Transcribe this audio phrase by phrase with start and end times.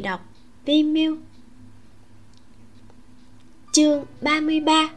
[0.00, 0.20] Người đọc
[0.64, 1.16] Vi Miu
[3.72, 4.90] Chương 33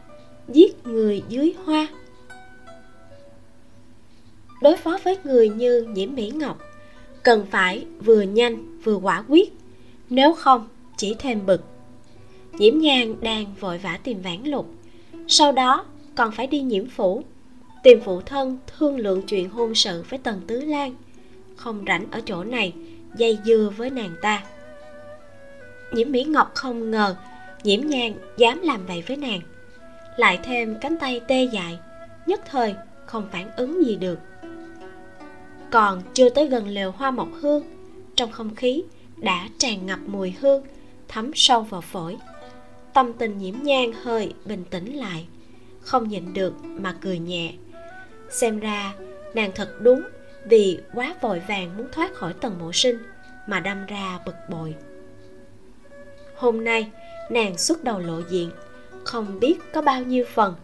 [0.48, 1.86] Giết người dưới hoa.
[4.62, 6.58] Đối phó với người như nhiễm Mỹ Ngọc,
[7.22, 9.52] Cần phải vừa nhanh vừa quả quyết,
[10.10, 11.64] Nếu không chỉ thêm bực.
[12.52, 14.74] Nhiễm nhan đang vội vã tìm vãn lục,
[15.28, 15.84] Sau đó
[16.14, 17.24] còn phải đi nhiễm phủ,
[17.82, 20.94] tìm phụ thân thương lượng chuyện hôn sự với tần tứ lan.
[21.56, 22.72] Không rảnh ở chỗ này,
[23.16, 24.42] dây dưa với nàng ta
[25.94, 27.16] nhiễm mỹ ngọc không ngờ,
[27.62, 29.40] nhiễm Nhan dám làm vậy với nàng.
[30.16, 31.78] Lại thêm cánh tay tê dại,
[32.26, 32.74] nhất thời
[33.06, 34.18] không phản ứng gì được.
[35.70, 37.62] Còn chưa tới gần lều hoa mộc hương,
[38.16, 38.84] trong không khí
[39.16, 40.64] đã tràn ngập mùi hương,
[41.08, 42.16] thấm sâu vào phổi.
[42.92, 45.26] Tâm tình nhiễm Nhan hơi bình tĩnh lại,
[45.80, 47.52] không nhịn được mà cười nhẹ.
[48.30, 48.92] Xem ra
[49.34, 50.02] nàng thật đúng
[50.44, 52.98] vì quá vội vàng muốn thoát khỏi tầng mộ sinh
[53.46, 54.74] mà đâm ra bực bội
[56.44, 56.90] hôm nay,
[57.30, 58.50] nàng xuất đầu lộ diện.
[59.04, 60.54] Không biết có bao nhiêu phần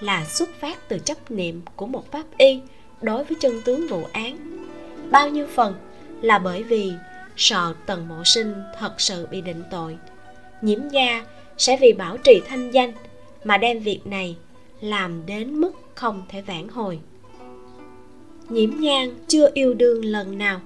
[0.00, 2.60] là xuất phát từ chấp niệm của một pháp y
[3.02, 4.66] đối với chân tướng vụ án.
[5.10, 5.74] Bao nhiêu phần
[6.20, 6.92] là bởi vì
[7.36, 9.98] sợ tần mộ sinh thật sự bị định tội.
[10.62, 11.24] Nhiễm gia
[11.58, 12.92] sẽ vì bảo trì thanh danh
[13.44, 14.36] mà đem việc này
[14.80, 16.98] làm đến mức không thể vãn hồi.
[18.48, 20.60] Nhiễm nhang chưa yêu đương lần nào,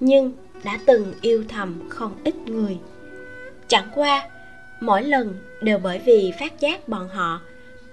[0.00, 0.32] nhưng
[0.64, 2.78] đã từng yêu thầm không ít người
[3.70, 4.28] chẳng qua
[4.80, 7.40] mỗi lần đều bởi vì phát giác bọn họ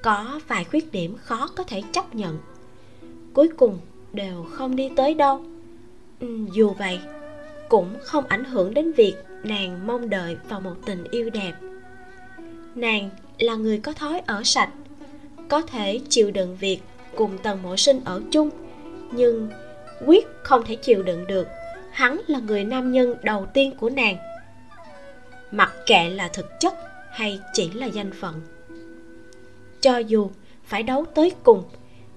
[0.01, 2.37] có vài khuyết điểm khó có thể chấp nhận.
[3.33, 3.79] Cuối cùng
[4.13, 5.41] đều không đi tới đâu.
[6.19, 6.99] Ừ, dù vậy
[7.69, 11.53] cũng không ảnh hưởng đến việc nàng mong đợi vào một tình yêu đẹp.
[12.75, 13.09] Nàng
[13.39, 14.69] là người có thói ở sạch
[15.47, 16.79] có thể chịu đựng việc
[17.15, 18.49] cùng tần mộ sinh ở chung
[19.11, 19.49] nhưng
[20.05, 21.47] quyết không thể chịu đựng được.
[21.91, 24.17] Hắn là người nam nhân đầu tiên của nàng
[25.51, 26.73] mặc kệ là thực chất
[27.09, 28.41] hay chỉ là danh phận.
[29.81, 30.29] Cho dù
[30.65, 31.63] phải đấu tới cùng,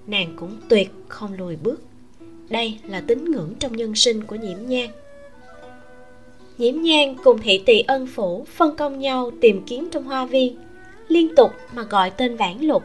[0.07, 1.81] nàng cũng tuyệt không lùi bước.
[2.49, 4.91] Đây là tín ngưỡng trong nhân sinh của nhiễm nhang
[6.61, 10.57] nhiễm nhang cùng thị tỳ ân phủ phân công nhau tìm kiếm trong hoa viên,
[11.07, 12.83] liên tục mà gọi tên vãn lục.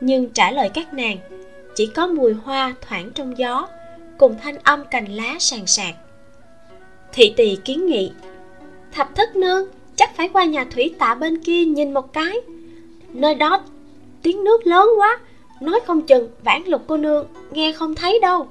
[0.00, 1.18] Nhưng trả lời các nàng,
[1.74, 3.68] chỉ có mùi hoa thoảng trong gió
[4.18, 5.94] cùng thanh âm cành lá sàn sạc.
[7.12, 8.12] Thị tỳ kiến nghị
[8.92, 12.36] thập thất nương, chắc phải qua nhà thủy tạ bên kia nhìn một cái.
[13.12, 13.64] Nơi đó
[14.22, 15.18] tiếng nước lớn quá,
[15.60, 18.48] nói không chừng vãn lục cô nương nghe không thấy đâu.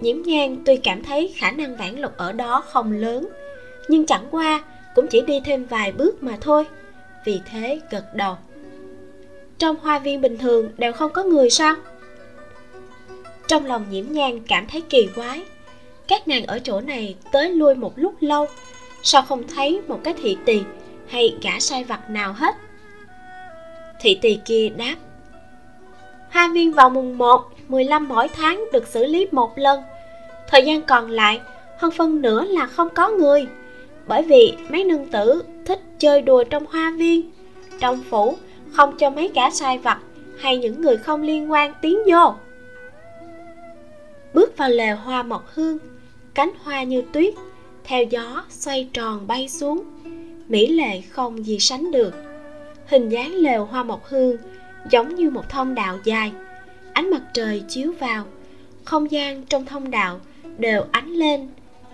[0.00, 3.28] Nhiễm nhang tuy cảm thấy khả năng vãn lục ở đó không lớn,
[3.88, 6.64] nhưng chẳng qua cũng chỉ đi thêm vài bước mà thôi.
[7.24, 8.36] Vì thế gật đầu.
[9.58, 11.74] Trong hoa viên bình thường đều không có người sao?
[13.48, 15.42] Trong lòng nhiễm nhang cảm thấy kỳ quái,
[16.08, 18.46] các nàng ở chỗ này tới lui một lúc lâu
[19.02, 20.62] sao không thấy một cái thị tỳ
[21.08, 22.54] hay gã sai vặt nào hết?
[24.00, 24.94] Thị tỳ kia đáp
[26.30, 29.82] hoa viên vào mùng 1, 15 mỗi tháng được xử lý một lần.
[30.48, 31.40] Thời gian còn lại
[31.78, 33.46] hơn phân nửa là không có người.
[34.06, 37.30] Bởi vì mấy nương tử thích chơi đùa trong hoa viên
[37.80, 38.36] trong phủ
[38.72, 39.98] không cho mấy gã sai vặt
[40.38, 42.34] hay những người không liên quan tiến vô.
[44.34, 45.78] Bước vào lều hoa mọc hương
[46.34, 47.34] cánh hoa như tuyết
[47.88, 49.82] theo gió xoay tròn bay xuống.
[50.48, 52.14] Mỹ lệ không gì sánh được.
[52.86, 54.36] Hình dáng lều hoa mộc hương
[54.90, 56.32] giống như một thông đạo dài.
[56.92, 58.24] Ánh mặt trời chiếu vào.
[58.84, 60.20] Không gian trong thông đạo
[60.58, 61.48] đều ánh lên.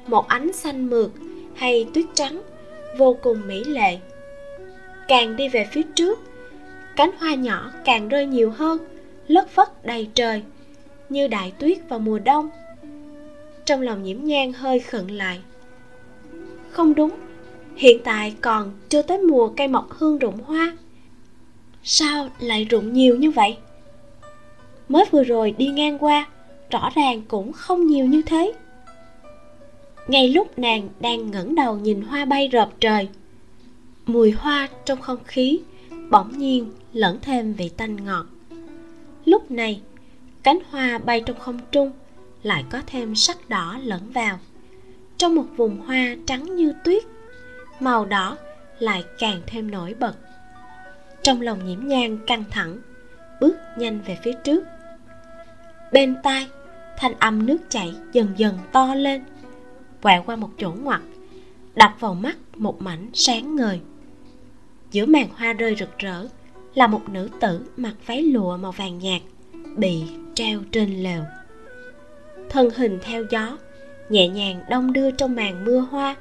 [0.06, 1.10] Một ánh xanh mượt
[1.54, 2.43] hay tuyết trắng
[2.99, 3.99] vô cùng mỹ lệ.
[5.09, 6.19] Càng đi về phía trước,
[6.97, 8.78] cánh hoa nhỏ càng rơi nhiều hơn,
[9.28, 10.43] lất phất đầy trời,
[11.09, 12.51] như đại tuyết vào mùa đông.
[13.65, 15.41] Trong lòng nhiễm nhang hơi khựng lại
[16.74, 17.10] không đúng.
[17.76, 20.76] Hiện tại còn chưa tới mùa cây mọc hương rụng hoa.
[21.82, 23.56] Sao lại rụng nhiều như vậy?
[24.88, 26.26] Mới vừa rồi đi ngang qua,
[26.71, 28.53] rõ ràng cũng không nhiều như thế.
[30.09, 33.09] Ngay lúc nàng đang ngẩng đầu nhìn hoa bay rợp trời,
[34.06, 35.60] mùi hoa trong không khí
[36.10, 38.27] bỗng nhiên lẫn thêm vị tanh ngọt.
[39.24, 39.80] Lúc này,
[40.42, 41.91] cánh hoa bay trong không trung
[42.42, 44.38] lại có thêm sắc đỏ lẫn vào
[45.19, 47.03] trong một vùng hoa trắng như tuyết.
[47.81, 48.37] Màu đỏ
[48.78, 50.15] lại càng thêm nổi bật.
[51.22, 52.78] Trong lòng nhiễm nhang căng thẳng,
[53.41, 54.65] bước nhanh về phía trước.
[55.93, 56.49] Bên tai,
[56.99, 59.25] thanh âm nước chảy dần dần to lên,
[60.03, 61.01] quẹo qua một chỗ ngoặt,
[61.75, 63.81] đập vào mắt một mảnh sáng ngời.
[64.91, 66.27] Giữa màn hoa rơi rực rỡ
[66.75, 69.22] là một nữ tử mặc váy lụa màu vàng nhạt
[69.77, 70.03] bị
[70.34, 71.22] treo trên lều.
[72.49, 73.57] Thân hình theo gió
[74.09, 76.16] nhẹ nhàng đông đưa trong màn mưa hoa,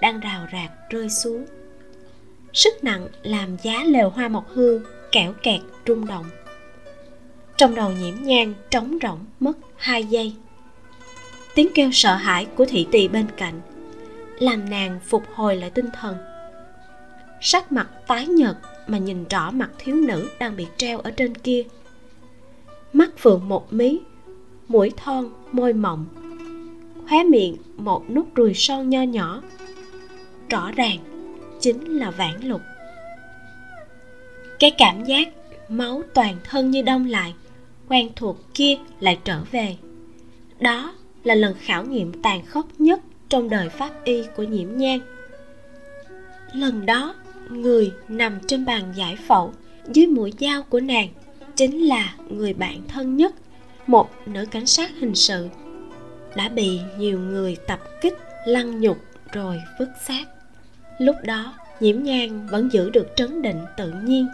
[0.00, 1.46] đang rào rạc rơi xuống.
[2.52, 4.82] Sức nặng làm giá lều hoa mộc hương
[5.12, 6.26] kẻo kẹt, rung động.
[7.56, 10.34] Trong đầu nhiễm nhang trống rỗng mất hai giây.
[11.54, 13.60] Tiếng kêu sợ hãi của thị tỳ bên cạnh
[14.38, 16.16] làm nàng phục hồi lại tinh thần.
[17.40, 18.56] Sắc mặt tái nhợt
[18.86, 21.62] mà nhìn rõ mặt thiếu nữ đang bị treo ở trên kia.
[22.92, 24.00] Mắt phượng một mí,
[24.68, 26.06] mũi thon môi mọng
[27.10, 29.42] khóe miệng một nút ruồi son nho nhỏ.
[30.48, 30.98] Rõ ràng,
[31.60, 32.60] chính là vãn lục.
[34.58, 35.28] Cái cảm giác
[35.68, 37.34] máu toàn thân như đông lại,
[37.88, 39.76] quen thuộc kia lại trở về.
[40.60, 45.00] Đó là lần khảo nghiệm tàn khốc nhất trong đời pháp y của nhiễm nhang
[46.52, 47.14] lần đó,
[47.48, 49.52] người nằm trên bàn giải phẫu
[49.88, 51.08] dưới mũi dao của nàng
[51.56, 53.34] chính là người bạn thân nhất,
[53.86, 55.48] một nữ cảnh sát hình sự
[56.36, 58.14] đã bị nhiều người tập kích,
[58.46, 58.96] lăng nhục
[59.32, 60.24] rồi vứt xác.
[60.98, 64.28] Lúc đó, nhiễm nhang vẫn giữ được trấn định tự nhiên,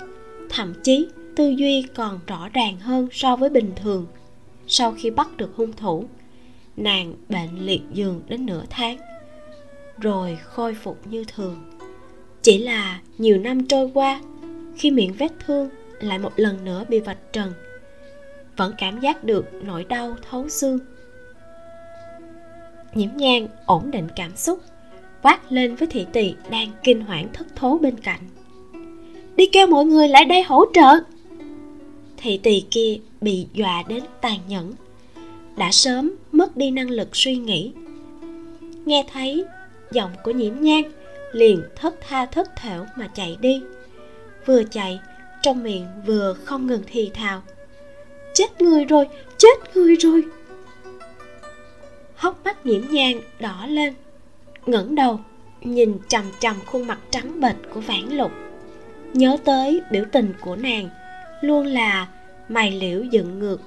[0.50, 4.06] thậm chí tư duy còn rõ ràng hơn so với bình thường.
[4.66, 6.04] Sau khi bắt được hung thủ,
[6.76, 8.96] nàng bệnh liệt giường đến nửa tháng,
[10.00, 11.72] rồi khôi phục như thường.
[12.43, 14.20] Chỉ là nhiều năm trôi qua,
[14.76, 15.69] khi miệng vết thương
[16.00, 17.52] lại một lần nữa bị vạch trần,
[18.56, 20.78] vẫn cảm giác được nỗi đau thấu xương
[22.94, 24.60] nhiễm nhang, ổn định cảm xúc,
[25.22, 28.20] quát lên với thị tỳ đang kinh hoảng thất thố bên cạnh.
[29.36, 30.96] Đi kêu mọi người lại đây hỗ trợ.
[32.16, 34.72] Thị tỳ kia bị dọa đến tàn nhẫn,
[35.56, 37.72] đã sớm mất đi năng lực suy nghĩ.
[38.84, 39.44] Nghe thấy
[39.92, 40.84] giọng của nhiễm nhang,
[41.32, 43.62] liền thất tha thất thểu mà chạy đi.
[44.46, 45.00] Vừa chạy,
[45.42, 47.42] trong miệng vừa không ngừng thì thào,
[48.34, 50.22] chết người rồi, chết người rồi!
[52.16, 53.94] Hốc mắt nhiễm nhang đỏ lên,
[54.66, 55.20] ngẩng đầu,
[55.60, 58.32] nhìn trầm trầm khuôn mặt trắng bệch của vãn lục.
[59.12, 60.88] Nhớ tới biểu tình của nàng,
[61.40, 62.06] luôn là
[62.48, 63.60] mày liễu dựng ngược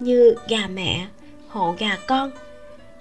[0.00, 1.06] như gà mẹ,
[1.48, 2.30] hộ gà con,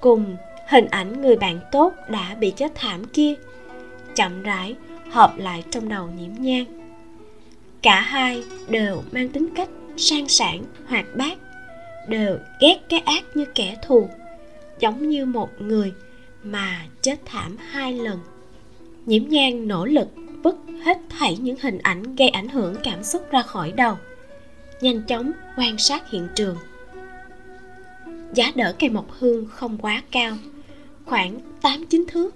[0.02, 0.36] cùng
[0.68, 3.34] hình ảnh người bạn tốt đã bị chết thảm kia,
[4.16, 4.76] chậm rãi
[5.12, 6.66] hợp lại trong đầu nhiễm nhang.
[7.82, 11.38] Cả hai đều mang tính cách sang sảng, hoạt bát,
[12.08, 14.10] đều ghét cái ác như kẻ thù
[14.84, 15.94] giống như một người
[16.44, 18.20] mà chết thảm hai lần.
[19.06, 20.08] Nhiễm nhang nỗ lực
[20.44, 23.98] vứt hết thảy những hình ảnh gây ảnh hưởng cảm xúc ra khỏi đầu,
[24.82, 26.58] nhanh chóng quan sát hiện trường.
[28.34, 30.38] Giá đỡ cây mộc hương không quá cao,
[31.06, 32.36] khoảng 8-9 thước.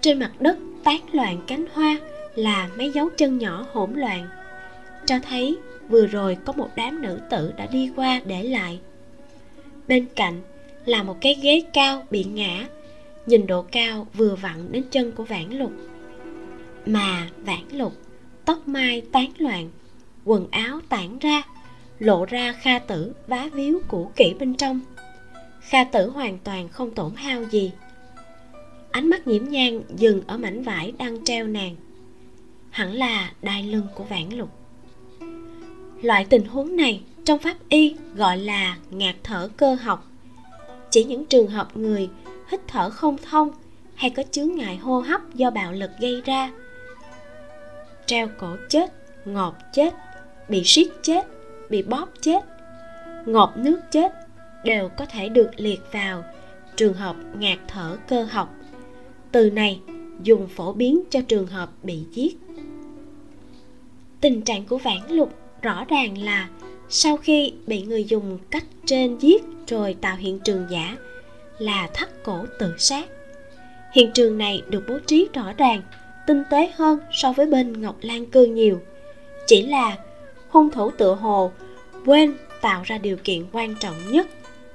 [0.00, 1.96] Trên mặt đất tán loạn cánh hoa
[2.34, 4.28] là mấy dấu chân nhỏ hỗn loạn,
[5.06, 5.56] cho thấy
[5.88, 8.80] vừa rồi có một đám nữ tử đã đi qua để lại.
[9.88, 10.42] Bên cạnh
[10.86, 12.66] là một cái ghế cao bị ngã.
[13.26, 15.72] Nhìn độ cao vừa vặn đến chân của vãn lục.
[16.86, 17.92] Mà vãn lục
[18.44, 19.70] tóc mai tán loạn,
[20.24, 21.42] quần áo tản ra,
[21.98, 24.80] lộ ra kha tử vá víu cũ kỹ bên trong.
[25.60, 27.72] Kha tử hoàn toàn không tổn hao gì.
[28.90, 31.76] Ánh mắt nhiễm nhang dừng ở mảnh vải đang treo nàng.
[32.70, 34.50] Hẳn là đai lưng của vãn lục.
[36.02, 40.06] Loại tình huống này trong pháp y gọi là ngạt thở cơ học
[40.96, 42.08] chỉ những trường hợp người
[42.48, 43.50] hít thở không thông
[43.94, 46.52] hay có chướng ngại hô hấp do bạo lực gây ra.
[48.06, 48.92] Treo cổ chết
[49.24, 49.94] ngọt chết,
[50.48, 51.26] bị siết chết,
[51.70, 52.44] bị bóp chết
[53.26, 54.12] ngọt nước chết
[54.64, 56.24] đều có thể được liệt vào
[56.76, 58.54] trường hợp ngạt thở cơ học.
[59.32, 59.80] Từ này,
[60.22, 62.38] dùng phổ biến cho trường hợp bị giết.
[64.20, 66.48] Tình trạng của vãn lục rõ ràng là
[66.88, 70.96] sau khi bị người dùng cách trên giết rồi tạo hiện trường giả
[71.58, 73.08] là thắt cổ tự sát.
[73.92, 75.82] Hiện trường này được bố trí rõ ràng,
[76.26, 78.80] tinh tế hơn so với bên ngọc lan cư nhiều.
[79.46, 79.98] Chỉ là
[80.48, 81.52] hung thủ tựa hồ
[82.04, 84.26] quên tạo ra điều kiện quan trọng nhất,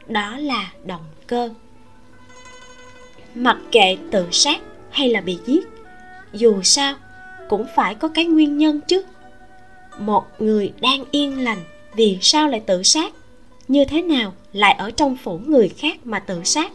[0.07, 1.49] đó là động cơ.
[3.35, 5.67] Mặc kệ tự sát hay là bị giết,
[6.33, 6.95] dù sao
[7.49, 9.03] cũng phải có cái nguyên nhân chứ.
[9.99, 11.63] Một người đang yên lành
[11.95, 13.13] vì sao lại tự sát?
[13.67, 14.33] Như thế nào?
[14.53, 16.71] Lại ở trong phủ người khác mà tự sát.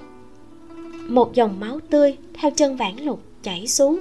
[1.09, 3.99] Một dòng máu tươi theo chân vãn lục chảy xuống,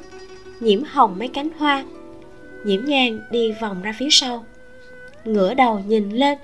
[0.60, 1.86] nhiễm hồng mấy cánh hoa,
[2.65, 4.46] nhiễm nhang đi vòng ra phía sau.
[5.25, 6.38] Ngửa đầu nhìn lên,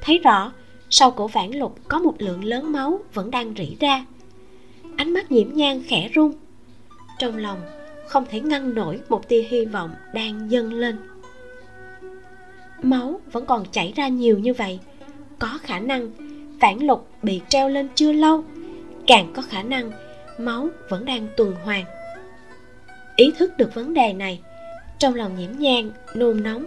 [0.00, 0.52] thấy rõ
[0.90, 4.06] sau cổ vãn lục có một lượng lớn máu vẫn đang rỉ ra.
[4.96, 6.32] Ánh mắt nhiễm nhang khẽ run
[7.18, 7.58] trong lòng
[8.08, 10.98] không thể ngăn nổi một tia hy vọng đang dâng lên.
[12.82, 14.78] Máu vẫn còn chảy ra nhiều như vậy,
[15.38, 16.10] có khả năng
[16.62, 18.44] phản lục bị treo lên chưa lâu,
[19.06, 19.90] càng có khả năng
[20.38, 21.84] máu vẫn đang tuần hoàn.
[23.16, 24.40] Ý thức được vấn đề này,
[24.98, 26.64] trong lòng nhiễm nhang, nôn nóng.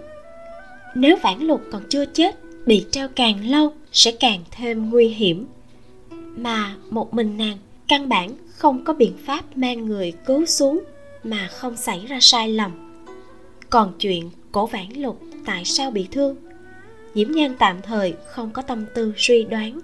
[0.95, 2.35] Nếu phản lục còn chưa chết,
[2.65, 5.47] bị treo càng lâu sẽ càng thêm nguy hiểm.
[6.37, 10.83] Mà một mình nàng căn bản không có biện pháp mang người cứu xuống
[11.23, 12.71] mà không xảy ra sai lầm.
[13.69, 16.35] Còn chuyện cổ vãn lục tại sao bị thương?
[17.15, 19.79] Diễm nhan tạm thời không có tâm tư suy đoán.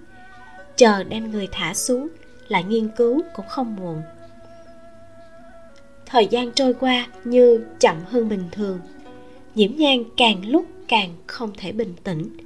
[0.76, 2.08] Chờ đem người thả xuống
[2.48, 4.02] lại nghiên cứu cũng không muộn.
[6.06, 8.80] Thời gian trôi qua như chậm hơn bình thường.
[9.54, 12.36] Diễm nhan càng lúc càng không thể bình tĩnh,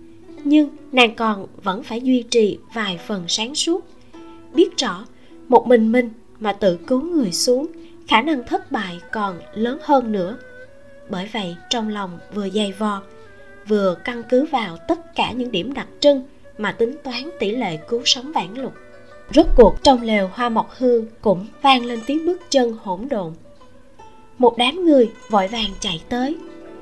[0.44, 3.84] nhưng nàng còn vẫn phải duy trì vài phần sáng suốt.
[4.54, 5.06] Biết rõ
[5.48, 7.66] một mình mình mà tự cứu người xuống,
[8.08, 10.38] khả năng thất bại còn lớn hơn nữa.
[11.08, 13.02] Bởi vậy trong lòng vừa dày vò
[13.68, 16.22] vừa căn cứ vào tất cả những điểm đặc trưng
[16.58, 18.74] mà tính toán tỷ lệ cứu sống vãn lục.
[19.34, 23.32] Rốt cuộc, trong lều hoa mộc hương cũng vang lên tiếng bước chân hỗn độn.
[24.38, 26.36] Một đám người vội vàng chạy tới.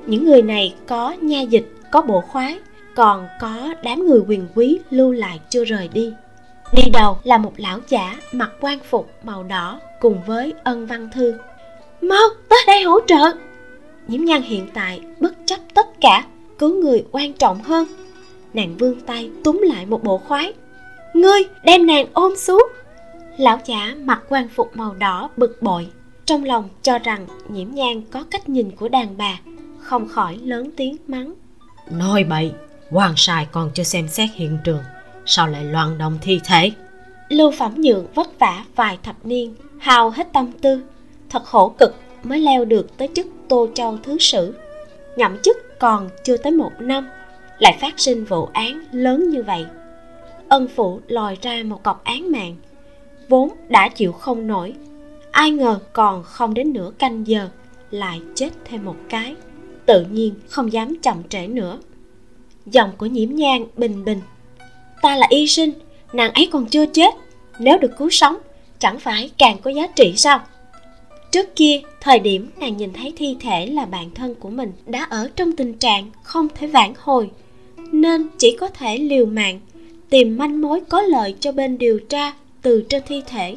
[0.05, 2.59] Những người này có nha dịch, có bộ khoái,
[2.95, 6.13] còn có đám người quyền quý lưu lại chưa rời đi.
[6.73, 11.09] Đi đầu là một lão giả mặc quan phục màu đỏ cùng với ân văn
[11.13, 11.33] thư.
[12.01, 13.31] Mau tới đây hỗ trợ!
[14.07, 16.23] Nhiễm nhan hiện tại bất chấp tất cả
[16.59, 17.87] cứu người quan trọng hơn.
[18.53, 20.53] Nàng vươn tay túm lại một bộ khoái.
[21.13, 22.67] Ngươi đem nàng ôm xuống.
[23.37, 25.87] Lão giả mặc quan phục màu đỏ bực bội
[26.25, 29.39] trong lòng cho rằng nhiễm nhan có cách nhìn của đàn bà
[29.79, 31.33] không khỏi lớn tiếng mắng.
[31.91, 32.51] Nói bậy
[32.89, 34.83] hoàng sai còn chưa xem xét hiện trường
[35.25, 36.71] sao lại loạn động thi thể
[37.29, 40.81] lưu phẩm nhượng vất vả vài thập niên hao hết tâm tư
[41.29, 44.55] thật khổ cực mới leo được tới chức tô châu thứ sử.
[45.17, 47.09] Nhậm chức còn chưa tới một năm,
[47.59, 49.65] lại phát sinh vụ án lớn như vậy.
[50.49, 52.55] Ân phụ lòi ra một cọc án mạng,
[53.29, 54.73] vốn đã chịu không nổi.
[55.31, 57.49] Ai ngờ còn không đến nửa canh giờ,
[57.91, 59.35] lại chết thêm một cái,
[59.85, 61.79] tự nhiên không dám chậm trễ nữa.
[62.65, 64.21] Giọng của nhiễm nhang bình bình,
[65.01, 65.71] ta là y sinh,
[66.13, 67.13] nàng ấy còn chưa chết,
[67.59, 68.35] nếu được cứu sống,
[68.79, 70.39] chẳng phải càng có giá trị sao?
[71.35, 75.07] Trước kia, thời điểm nàng nhìn thấy thi thể là bạn thân của mình đã
[75.09, 77.29] ở trong tình trạng không thể vãn hồi,
[77.91, 79.59] nên chỉ có thể liều mạng
[80.09, 83.55] tìm manh mối có lợi cho bên điều tra từ trên thi thể.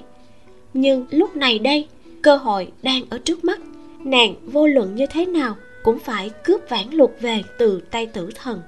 [0.74, 1.86] Nhưng lúc này đây,
[2.22, 3.60] cơ hội đang ở trước mắt.
[3.98, 8.30] Nàng vô luận như thế nào cũng phải cướp vãn lục về từ tay tử
[8.34, 8.60] thần.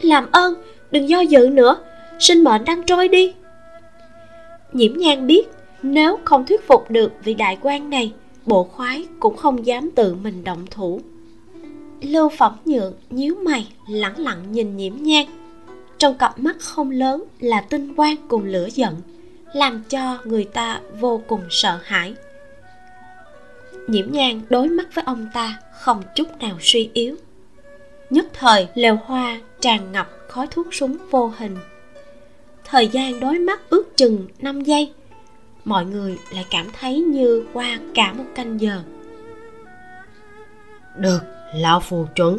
[0.00, 0.54] Làm ơn,
[0.90, 1.76] đừng do dự nữa,
[2.18, 3.32] sinh mệnh đang trôi đi.
[4.72, 5.48] Nhiễm nhan biết
[5.84, 8.12] nếu không thuyết phục được vị đại quan này,
[8.46, 11.00] bộ khoái cũng không dám tự mình động thủ.
[12.00, 15.26] Lưu phẩm nhượng nhíu mày, lẳng lặng nhìn nhiễm nhan
[15.98, 18.94] trong cặp mắt không lớn là tinh quang cùng lửa giận,
[19.54, 22.14] làm cho người ta vô cùng sợ hãi.
[23.88, 27.16] Nhiễm nhan đối mắt với ông ta không chút nào suy yếu.
[28.10, 31.56] Nhất thời, lều hoa tràn ngập khói thuốc súng vô hình.
[32.64, 34.92] Thời gian đối mắt ước chừng 5 giây
[35.64, 38.82] mọi người lại cảm thấy như qua cả một canh giờ.
[40.96, 41.20] Được
[41.54, 42.38] lão phù chuẩn.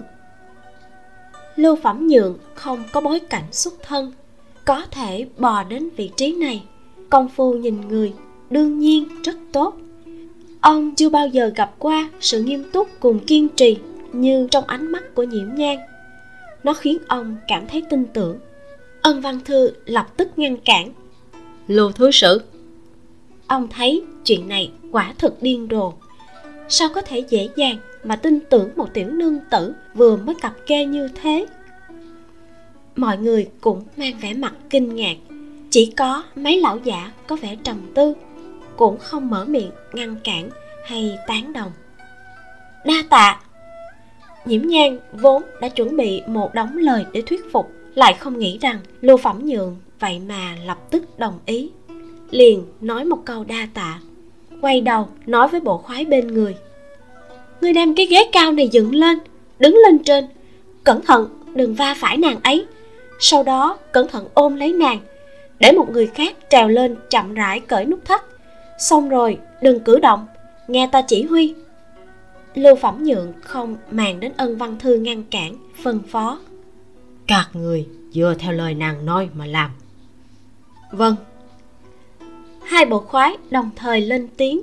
[1.55, 4.13] Lưu phẩm nhượng không có bối cảnh xuất thân
[4.65, 6.63] có thể bò đến vị trí này.
[7.09, 8.13] Công phu nhìn người
[8.49, 9.77] đương nhiên rất tốt.
[10.61, 13.77] Ông chưa bao giờ gặp qua sự nghiêm túc cùng kiên trì
[14.13, 15.79] như trong ánh mắt của nhiễm nhang
[16.65, 18.39] nó khiến ông cảm thấy tin tưởng.
[19.01, 20.89] Ân văn thư lập tức ngăn cản.
[21.67, 22.41] Lưu thứ sử
[23.47, 25.93] ông thấy chuyện này quả thực điên rồ.
[26.69, 30.53] Sao có thể dễ dàng mà tin tưởng một tiểu nương tử vừa mới cặp
[30.67, 31.45] kê như thế?
[32.95, 35.15] Mọi người cũng mang vẻ mặt kinh ngạc.
[35.69, 38.13] Chỉ có mấy lão giả có vẻ trầm tư,
[38.75, 40.49] cũng không mở miệng ngăn cản
[40.85, 41.71] hay tán đồng.
[42.85, 43.39] Đa tạ!
[44.45, 48.57] Nhiễm nhan vốn đã chuẩn bị một đống lời để thuyết phục, lại không nghĩ
[48.61, 51.69] rằng lưu phẩm nhượng vậy mà lập tức đồng ý
[52.35, 53.99] liền nói một câu đa tạ
[54.61, 56.55] quay đầu nói với bộ khoái bên người.
[57.61, 59.19] Ngươi đem cái ghế cao này dựng lên
[59.59, 60.25] đứng lên trên
[60.83, 62.65] cẩn thận đừng va phải nàng ấy.
[63.19, 64.99] Sau đó cẩn thận ôm lấy nàng
[65.59, 68.21] để một người khác trèo lên chậm rãi cởi nút thắt.
[68.79, 70.27] Xong rồi đừng cử động
[70.67, 71.53] nghe ta chỉ huy.
[72.55, 76.39] Lưu phẩm nhượng không màng đến ân văn thư ngăn cản phân phó.
[77.27, 79.71] Các người dựa theo lời nàng nói mà làm.
[80.91, 81.15] Vâng
[82.65, 84.61] hai bộ khoái đồng thời lên tiếng,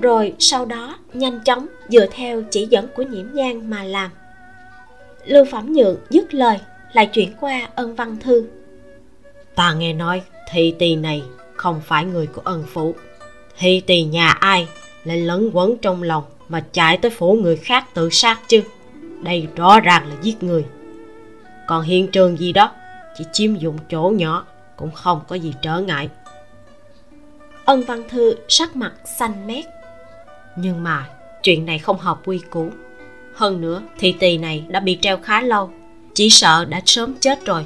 [0.00, 4.10] rồi sau đó nhanh chóng dựa theo chỉ dẫn của nhiễm nhang mà làm.
[5.24, 6.58] Lưu phẩm nhượng dứt lời,
[6.92, 8.46] lại chuyển qua ân văn thư.
[9.54, 11.22] Ta nghe nói thị tỳ này
[11.54, 12.94] không phải người của ân phủ.
[13.58, 14.68] Thị tỳ nhà ai
[15.04, 18.62] lại lấn quấn trong lòng mà chạy tới phủ người khác tự sát chứ?
[19.22, 20.64] Đây rõ ràng là giết người.
[21.66, 22.72] Còn hiện trường gì đó,
[23.18, 26.08] chỉ chiếm dụng chỗ nhỏ cũng không có gì trở ngại
[27.68, 29.64] ân văn thư sắc mặt xanh mét.
[30.56, 31.08] Nhưng mà
[31.42, 32.70] chuyện này không hợp quy củ.
[33.34, 35.70] Hơn nữa thị tỳ này đã bị treo khá lâu.
[36.14, 37.64] Chỉ sợ đã sớm chết rồi.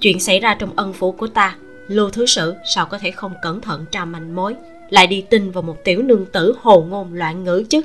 [0.00, 1.56] Chuyện xảy ra trong ân phủ của ta
[1.88, 4.54] lưu thứ sử sao có thể không cẩn thận tra manh mối?
[4.90, 7.80] Lại đi tin vào một tiểu nương tử hồ ngôn loạn ngữ chứ.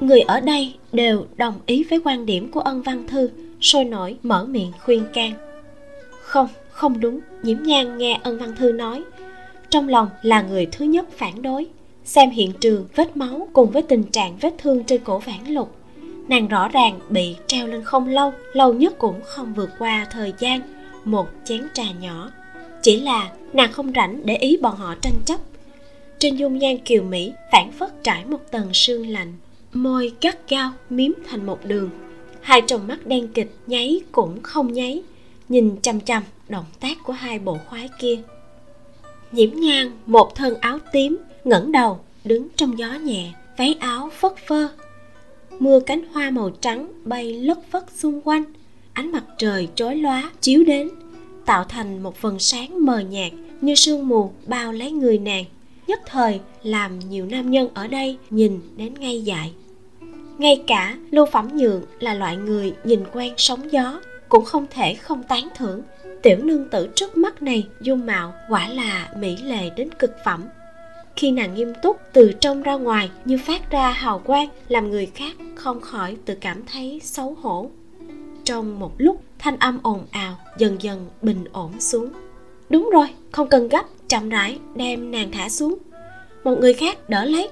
[0.00, 3.30] Người ở đây đều đồng ý với quan điểm của ân văn thư
[3.60, 5.32] sôi nổi mở miệng khuyên can.
[6.22, 7.20] Không không đúng.
[7.42, 9.02] Nhiễm nhan nghe ân văn thư nói
[9.72, 11.66] trong lòng là người thứ nhất phản đối,
[12.04, 15.74] xem hiện trường vết máu cùng với tình trạng vết thương trên cổ vãn lục.
[16.28, 20.32] Nàng rõ ràng bị treo lên không lâu lâu nhất cũng không vượt qua thời
[20.38, 20.60] gian,
[21.04, 22.30] một chén trà nhỏ.
[22.82, 25.40] Chỉ là nàng không rảnh để ý bọn họ tranh chấp.
[26.18, 29.32] Trên dung nhan kiều mỹ phản phất trải một tầng sương lạnh,
[29.72, 31.90] môi gắt gao miếm thành một đường.
[32.40, 35.02] Hai tròng mắt đen kịch nháy cũng không nháy,
[35.48, 38.18] nhìn chăm chăm động tác của hai bộ khoái kia
[39.32, 44.32] nhiễm nhan một thân áo tím, ngẩng đầu, đứng trong gió nhẹ, váy áo phất
[44.46, 44.68] phơ.
[45.58, 48.44] Mưa cánh hoa màu trắng bay lất phất xung quanh,
[48.92, 50.88] ánh mặt trời chói lóa chiếu đến,
[51.46, 55.44] tạo thành một phần sáng mờ nhạt như sương mù bao lấy người nàng.
[55.86, 59.52] Nhất thời, làm nhiều nam nhân ở đây nhìn đến ngay dại.
[60.38, 64.94] Ngay cả lưu phẩm nhượng là loại người nhìn quen sóng gió cũng không thể
[64.94, 65.82] không tán thưởng
[66.22, 70.44] tiểu nương tử trước mắt này dung mạo quả là mỹ lệ đến cực phẩm.
[71.16, 75.06] Khi nàng nghiêm túc từ trong ra ngoài như phát ra hào quang, làm người
[75.06, 77.70] khác không khỏi tự cảm thấy xấu hổ.
[78.44, 82.08] Trong một lúc, thanh âm ồn ào dần dần bình ổn xuống.
[82.70, 85.78] Đúng rồi, không cần gấp, chậm rãi đem nàng thả xuống.
[86.44, 87.48] Một người khác đỡ lấy.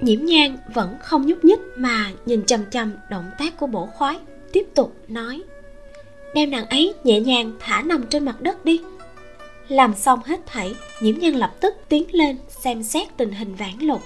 [0.00, 4.18] Nhiễm nhang vẫn không nhúc nhích mà nhìn chằm chằm động tác của bổ khoái,
[4.52, 5.42] tiếp tục nói
[6.34, 8.80] đem nàng ấy nhẹ nhàng thả nằm trên mặt đất đi.
[9.68, 13.78] Làm xong hết thảy nhiễm nhan lập tức tiến lên xem xét tình hình vãn
[13.80, 14.00] lục.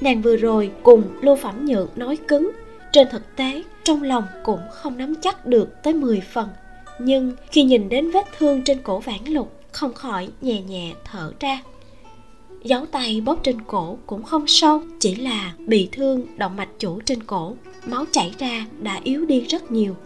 [0.00, 2.50] Nàng vừa rồi cùng lưu phẩm nhượng nói cứng,
[2.92, 6.48] trên thực tế trong lòng cũng không nắm chắc được tới 10 phần,
[6.98, 11.32] nhưng khi nhìn đến vết thương trên cổ vãn lục, không khỏi nhẹ nhẹ thở
[11.40, 11.62] ra.
[12.64, 17.00] Dấu tay bóp trên cổ cũng không sâu, chỉ là bị thương động mạch chủ
[17.00, 17.54] trên cổ,
[17.86, 19.96] máu chảy ra đã yếu đi rất nhiều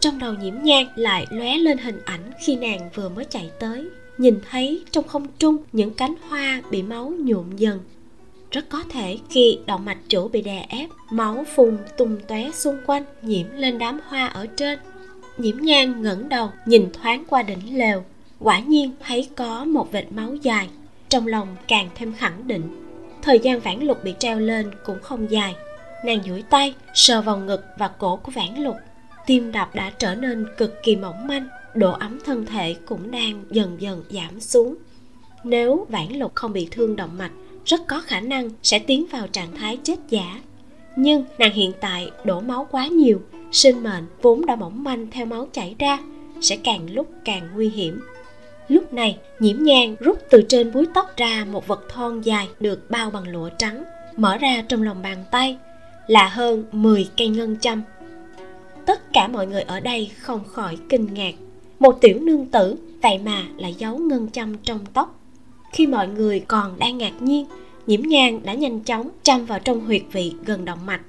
[0.00, 3.88] trong đầu nhiễm nhang lại lóe lên hình ảnh khi nàng vừa mới chạy tới.
[4.18, 7.80] Nhìn thấy trong không trung những cánh hoa bị máu nhuộm dần.
[8.50, 12.78] Rất có thể khi động mạch chủ bị đè ép, máu phun tung tóe xung
[12.86, 14.78] quanh, nhiễm lên đám hoa ở trên.
[15.38, 18.04] Nhiễm nhang ngẩng đầu nhìn thoáng qua đỉnh lều.
[18.40, 20.68] Quả nhiên thấy có một vệt máu dài,
[21.08, 22.62] trong lòng càng thêm khẳng định.
[23.22, 25.54] Thời gian vãn lục bị treo lên cũng không dài.
[26.04, 28.76] Nàng duỗi tay, sờ vào ngực và cổ của vãn lục
[29.26, 33.44] tim đập đã trở nên cực kỳ mỏng manh, độ ấm thân thể cũng đang
[33.50, 34.76] dần dần giảm xuống.
[35.44, 37.32] Nếu vãn lục không bị thương động mạch,
[37.64, 40.40] rất có khả năng sẽ tiến vào trạng thái chết giả.
[40.96, 45.26] Nhưng nàng hiện tại đổ máu quá nhiều, sinh mệnh vốn đã mỏng manh theo
[45.26, 45.98] máu chảy ra,
[46.40, 48.00] sẽ càng lúc càng nguy hiểm.
[48.68, 52.90] Lúc này, nhiễm nhang rút từ trên búi tóc ra một vật thon dài được
[52.90, 53.84] bao bằng lụa trắng,
[54.16, 55.56] mở ra trong lòng bàn tay,
[56.06, 57.82] là hơn 10 cây ngân châm
[58.86, 61.34] tất cả mọi người ở đây không khỏi kinh ngạc.
[61.78, 65.20] Một tiểu nương tử, vậy mà lại giấu ngân châm trong tóc.
[65.72, 67.46] Khi mọi người còn đang ngạc nhiên,
[67.86, 71.00] nhiễm nhang đã nhanh chóng châm vào trong huyệt vị gần động mạch.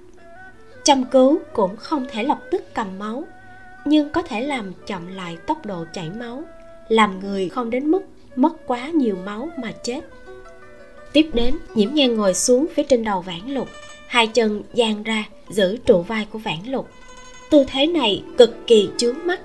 [0.83, 3.23] Châm cứu cũng không thể lập tức cầm máu,
[3.85, 6.43] nhưng có thể làm chậm lại tốc độ chảy máu,
[6.89, 8.01] làm người không đến mức
[8.35, 10.01] mất quá nhiều máu mà chết.
[11.13, 13.67] Tiếp đến, nhiễm nhan ngồi xuống phía trên đầu vãn lục,
[14.07, 16.89] hai chân dang ra giữ trụ vai của vãn lục
[17.49, 19.41] tư thế này cực kỳ chướng mắt.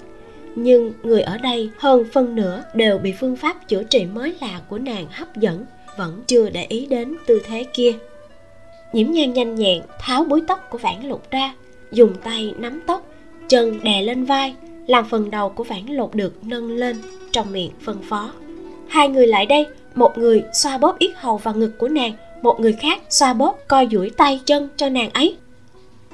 [0.54, 4.60] Nhưng người ở đây hơn phân nửa đều bị phương pháp chữa trị mới lạ
[4.68, 5.64] của nàng hấp dẫn,
[5.96, 7.92] vẫn chưa để ý đến tư thế kia.
[8.92, 11.54] Nhiễm nhan nhanh nhẹn, tháo búi tóc của vãn lục ra,
[11.92, 13.06] dùng tay nắm tóc,
[13.48, 14.54] chân đè lên vai,
[14.86, 16.96] làm phần đầu của vãn lục được nâng lên
[17.32, 18.32] trong miệng phân phó.
[18.88, 22.12] Hai người lại đây, một người xoa bóp yết hầu và ngực của nàng,
[22.42, 25.36] một người khác xoa bóp coi duỗi tay chân cho nàng ấy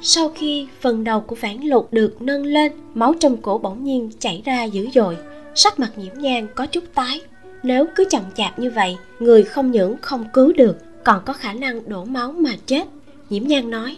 [0.02, 4.10] sau khi phần đầu của vãn lục được nâng lên, máu trong cổ bỗng nhiên
[4.18, 5.16] chảy ra dữ dội.
[5.54, 7.20] Sắc mặt nhiễm nhang có chút tái.
[7.62, 11.52] Nếu cứ chậm chạp như vậy, người không những không cứu được, còn có khả
[11.52, 12.84] năng đổ máu mà chết.
[13.30, 13.96] Nhiễm nhang nói,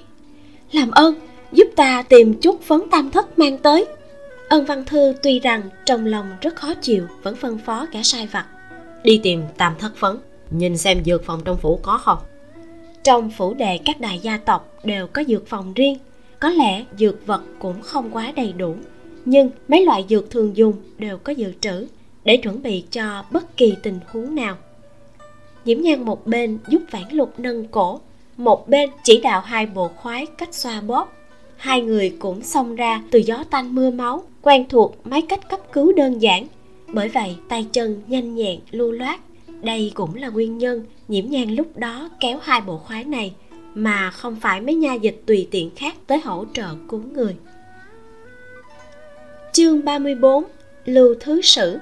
[0.73, 1.15] làm ơn,
[1.53, 3.87] giúp ta tìm chút phấn tam thất mang tới.
[4.49, 8.27] Ân văn thư tuy rằng trong lòng rất khó chịu, vẫn phân phó kẻ sai
[8.27, 8.47] vặt,
[9.03, 10.19] đi tìm tam thất phấn,
[10.51, 12.19] nhìn xem dược phòng trong phủ có không
[13.05, 15.99] trong phủ đệ các đại gia tộc đều có dược phòng riêng,
[16.41, 18.75] có lẽ dược vật cũng không quá đầy đủ,
[19.25, 21.87] nhưng mấy loại dược thường dùng đều có dự trữ
[22.25, 24.57] để chuẩn bị cho bất kỳ tình huống nào.
[25.65, 28.01] Nhiễm nhan một bên giúp vãn lục nâng cổ,
[28.37, 31.13] một bên chỉ đạo hai bộ khoái cách xoa bóp.
[31.57, 35.61] Hai người cũng xông ra từ gió tanh mưa máu, quen thuộc mấy cách cấp
[35.73, 36.47] cứu đơn giản.
[36.93, 39.21] Bởi vậy tay chân nhanh nhẹn lưu loát,
[39.63, 43.35] đây cũng là nguyên nhân nhiễm nhan lúc đó kéo hai bộ khoái này
[43.75, 47.37] mà không phải mấy nha dịch tùy tiện khác tới hỗ trợ cứu người.
[49.53, 50.45] Chương 34
[50.85, 51.79] Lưu Thứ Sử.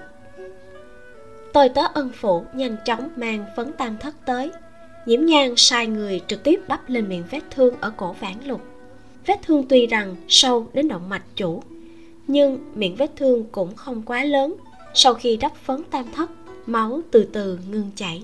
[1.53, 4.51] Tôi tớ ân phụ nhanh chóng mang phấn tam thất tới.
[5.07, 8.61] Nhiễm nhan sai người trực tiếp đắp lên miệng vết thương ở cổ vãn lục.
[9.27, 11.62] Vết thương tuy rằng sâu đến động mạch chủ,
[12.27, 14.55] Nhưng miệng vết thương cũng không quá lớn.
[14.95, 16.31] Sau khi đắp phấn tam thất,
[16.67, 18.23] Máu từ từ ngưng chảy.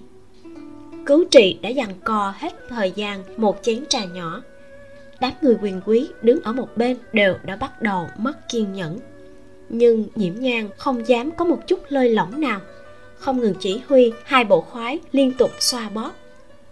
[1.07, 4.43] Cứu trị đã dằn co hết thời gian một chén trà nhỏ.
[5.21, 8.99] Đám người quyền quý đứng ở một bên đều đã bắt đầu mất kiên nhẫn.
[9.69, 12.61] Nhưng nhiễm nhan không dám có một chút lơi lỏng nào.
[13.19, 16.12] Không ngừng chỉ huy, hai bộ khoái liên tục xoa bóp.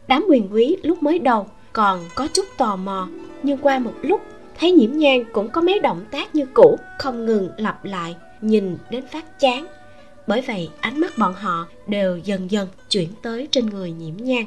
[0.09, 3.09] Đám quyền quý lúc mới đầu còn có chút tò mò,
[3.43, 4.21] Nhưng qua một lúc,
[4.59, 8.77] thấy nhiễm nhan cũng có mấy động tác như cũ, Không ngừng lặp lại, nhìn
[8.91, 9.67] đến phát chán
[10.33, 14.47] bởi vậy, ánh mắt bọn họ đều dần dần chuyển tới trên người nhiễm nhang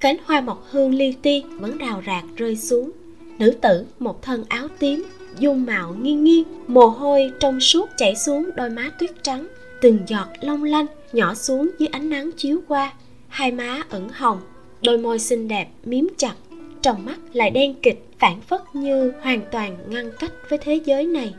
[0.00, 2.90] cánh hoa mọc hương li ti vẫn rào rạc rơi xuống.
[3.38, 5.04] Nữ tử một thân áo tím,
[5.38, 9.48] dung mạo nghiêng nghiêng, mồ hôi trong suốt chảy xuống đôi má tuyết trắng,
[9.80, 12.92] từng giọt long lanh nhỏ xuống dưới ánh nắng chiếu qua,
[13.28, 14.40] hai má ửng hồng,
[14.82, 16.34] đôi môi xinh đẹp miếm chặt,
[16.82, 21.06] trong mắt lại đen kịch phản phất như hoàn toàn ngăn cách với thế giới
[21.06, 21.34] này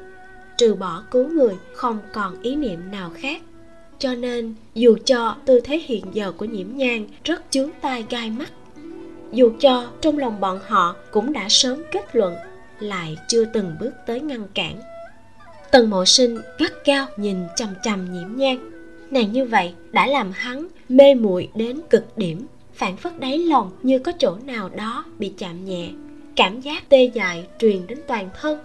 [0.57, 3.41] trừ bỏ cứu người không còn ý niệm nào khác.
[3.99, 8.29] Cho nên, dù cho tư thế hiện giờ của nhiễm nhang rất chướng tai gai
[8.29, 8.51] mắt,
[9.31, 12.35] dù cho trong lòng bọn họ cũng đã sớm kết luận
[12.79, 14.79] lại chưa từng bước tới ngăn cản.
[15.71, 18.71] Tần mộ sinh gắt cao nhìn chằm chằm nhiễm nhang
[19.11, 23.71] nàng như vậy đã làm hắn mê muội đến cực điểm, phản phất đáy lòng
[23.83, 25.89] như có chỗ nào đó bị chạm nhẹ,
[26.35, 28.59] cảm giác tê dại truyền đến toàn thân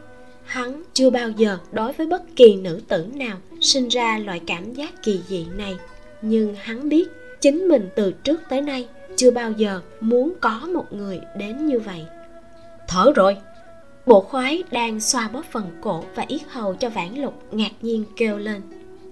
[0.52, 4.74] hắn chưa bao giờ đối với bất kỳ nữ tử nào sinh ra loại cảm
[4.74, 5.76] giác kỳ dị này.
[6.22, 7.08] Nhưng hắn biết
[7.40, 11.80] chính mình từ trước tới nay chưa bao giờ muốn có một người đến như
[11.80, 12.04] vậy.
[12.88, 13.36] Thở rồi.
[14.06, 18.04] Bộ khoái đang xoa bóp phần cổ và yết hầu cho vãn lục ngạc nhiên
[18.16, 18.62] kêu lên.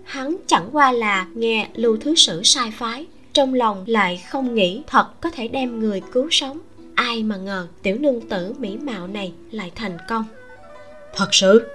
[0.04, 4.82] Hắn chẳng qua là nghe lưu thứ sử sai phái trong lòng lại không nghĩ
[4.86, 6.58] thật có thể đem người cứu sống.
[6.94, 10.24] Ai mà ngờ tiểu nương tử mỹ mạo này lại thành công
[11.14, 11.66] thật sự?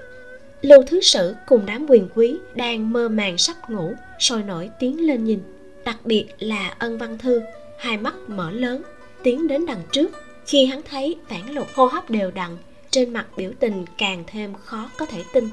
[0.62, 5.08] Lưu thứ sử cùng đám quyền quý đang mơ màng sắp ngủ, sôi nổi tiến
[5.08, 5.40] lên nhìn.
[5.86, 7.42] Đặc biệt là ân văn thư,
[7.80, 8.82] hai mắt mở lớn,
[9.24, 10.12] tiến đến đằng trước.
[10.46, 12.58] Khi hắn thấy phản lục hô hấp đều đặn,
[12.90, 15.50] trên mặt biểu tình càng thêm khó có thể tin.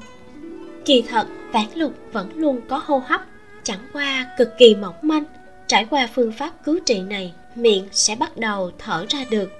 [0.85, 3.21] Kỳ thật vãn lục vẫn luôn có hô hấp,
[3.63, 5.23] chẳng qua cực kỳ mỏng manh.
[5.67, 9.51] Trải qua phương pháp cứu trị này, miệng sẽ bắt đầu thở ra được.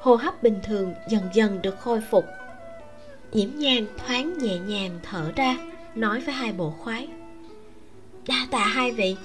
[0.00, 2.24] Hô hấp bình thường dần dần được khôi phục
[3.32, 5.56] nhiễm nhan thoáng nhẹ nhàng thở ra,
[5.94, 7.08] nói với hai bộ khoái.
[8.28, 9.16] Đa tạ hai vị.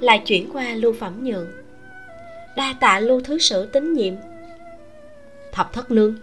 [0.00, 1.48] Lại chuyển qua lưu phẩm nhượng.
[2.56, 4.14] Đa tạ lưu thứ sử tín nhiệm.
[5.52, 6.16] Thập thất nương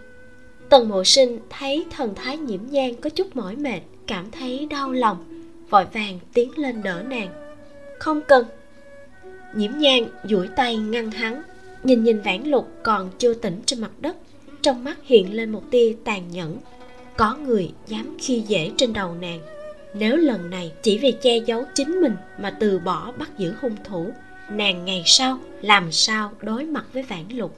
[0.70, 4.92] tần mộ sinh thấy thần thái nhiễm nhan có chút mỏi mệt, cảm thấy đau
[4.92, 5.24] lòng,
[5.70, 7.28] vội vàng tiến lên đỡ nàng.
[7.98, 8.46] Không cần.
[9.54, 11.42] Nhiễm nhan duỗi tay ngăn hắn,
[11.84, 14.16] nhìn nhìn vãn lục còn chưa tỉnh trên mặt đất,
[14.62, 16.58] trong mắt hiện lên một tia tàn nhẫn
[17.20, 19.40] có người dám khi dễ trên đầu nàng.
[19.94, 23.76] Nếu lần này chỉ vì che giấu chính mình mà từ bỏ bắt giữ hung
[23.84, 24.10] thủ,
[24.50, 27.56] nàng ngày sau làm sao đối mặt với vãn lục?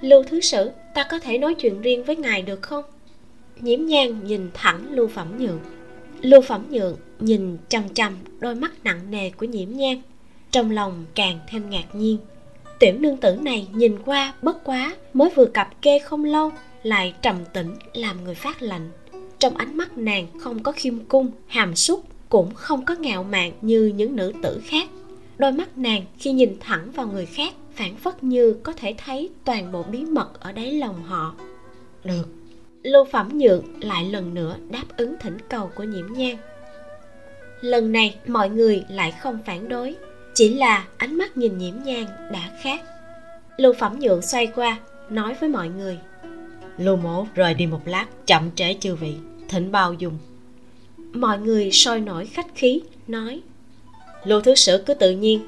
[0.00, 2.84] Lưu thứ sử, ta có thể nói chuyện riêng với ngài được không?
[3.60, 5.60] Nhiễm nhang nhìn thẳng lưu phẩm nhượng.
[6.22, 10.02] Lưu phẩm nhượng nhìn chằm chằm đôi mắt nặng nề của nhiễm nhang
[10.50, 12.18] trong lòng càng thêm ngạc nhiên.
[12.78, 17.14] Tiểu nương tử này nhìn qua bất quá mới vừa cặp kê không lâu lại
[17.22, 18.90] trầm tĩnh làm người phát lạnh.
[19.38, 23.52] Trong ánh mắt nàng không có khiêm cung hàm súc cũng không có ngạo mạn
[23.60, 24.88] như những nữ tử khác.
[25.38, 29.30] Đôi mắt nàng khi nhìn thẳng vào người khác phản phất như có thể thấy
[29.44, 31.34] toàn bộ bí mật ở đáy lòng họ.
[32.04, 32.28] Được.
[32.82, 36.36] Lưu phẩm nhượng lại lần nữa đáp ứng thỉnh cầu của nhiễm nhan.
[37.60, 39.94] Lần này mọi người lại không phản đối
[40.34, 42.80] chỉ là ánh mắt nhìn nhiễm nhan đã khác.
[43.56, 44.78] Lưu phẩm nhượng xoay qua
[45.10, 45.98] nói với mọi người
[46.78, 49.14] lưu mổ rời đi một lát chậm trễ chư vị.
[49.48, 50.18] Thỉnh bao dung.
[51.12, 53.40] Mọi người sôi nổi khách khí nói.
[54.24, 55.40] Lưu thứ sử cứ tự nhiên.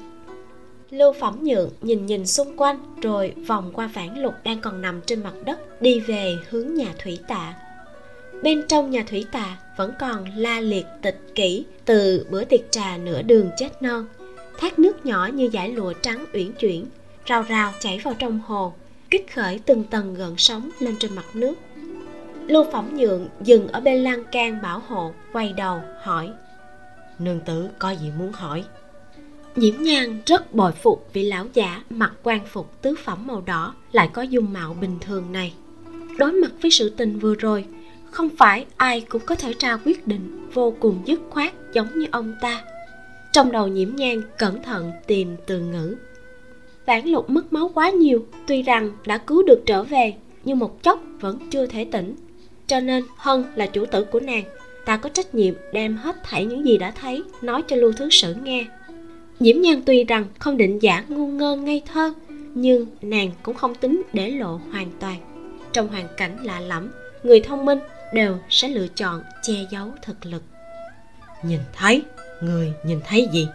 [0.89, 5.01] Lưu phẩm nhượng nhìn nhìn xung quanh rồi vòng qua vãn lục đang còn nằm
[5.05, 7.53] trên mặt đất đi về hướng nhà thủy tạ.
[8.43, 12.97] Bên trong nhà thủy tạ vẫn còn la liệt tịch kỹ từ bữa tiệc trà
[12.97, 14.05] nửa đường chết non.
[14.57, 16.85] Thác nước nhỏ như dải lụa trắng uyển chuyển
[17.25, 18.73] rào rào chảy vào trong hồ
[19.11, 21.53] kích khởi từng tầng gợn sóng lên trên mặt nước.
[22.47, 26.31] Lưu phẩm nhượng dừng ở bên lan can bảo hộ quay đầu hỏi.
[27.19, 28.63] Nương tử có gì muốn hỏi?
[29.55, 33.75] Nhiễm nhan rất bội phục vị lão giả mặc quan phục tứ phẩm màu đỏ
[33.91, 35.53] lại có dung mạo bình thường này.
[36.17, 37.65] Đối mặt với sự tình vừa rồi
[38.11, 42.07] không phải ai cũng có thể ra quyết định vô cùng dứt khoát giống như
[42.11, 42.61] ông ta.
[43.33, 45.95] Trong đầu nhiễm nhan cẩn thận tìm từ ngữ
[46.85, 50.13] vãn lục mất máu quá nhiều tuy rằng đã cứu được trở về
[50.43, 52.15] nhưng một chốc vẫn chưa thể tỉnh.
[52.67, 54.43] Cho nên hân là chủ tử của nàng.
[54.85, 58.09] Ta có trách nhiệm đem hết thảy những gì đã thấy nói cho lưu thứ
[58.09, 58.65] sử nghe.
[59.39, 62.13] Nhiễm nhan tuy rằng không định giả ngu ngơ ngây thơ
[62.53, 65.17] nhưng nàng cũng không tính để lộ hoàn toàn.
[65.73, 66.91] Trong hoàn cảnh lạ lẫm
[67.23, 67.79] người thông minh
[68.13, 70.43] đều sẽ lựa chọn che giấu thực lực.
[71.43, 72.03] Nhìn thấy?
[72.41, 73.47] Người nhìn thấy gì?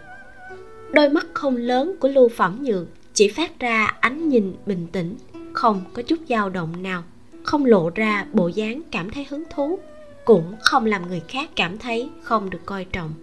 [0.91, 5.15] Đôi mắt không lớn của lưu phẩm nhượng chỉ phát ra ánh nhìn bình tĩnh,
[5.53, 7.03] không có chút dao động nào,
[7.43, 9.79] không lộ ra bộ dáng cảm thấy hứng thú,
[10.25, 13.13] cũng không làm người khác cảm thấy không được coi trọng.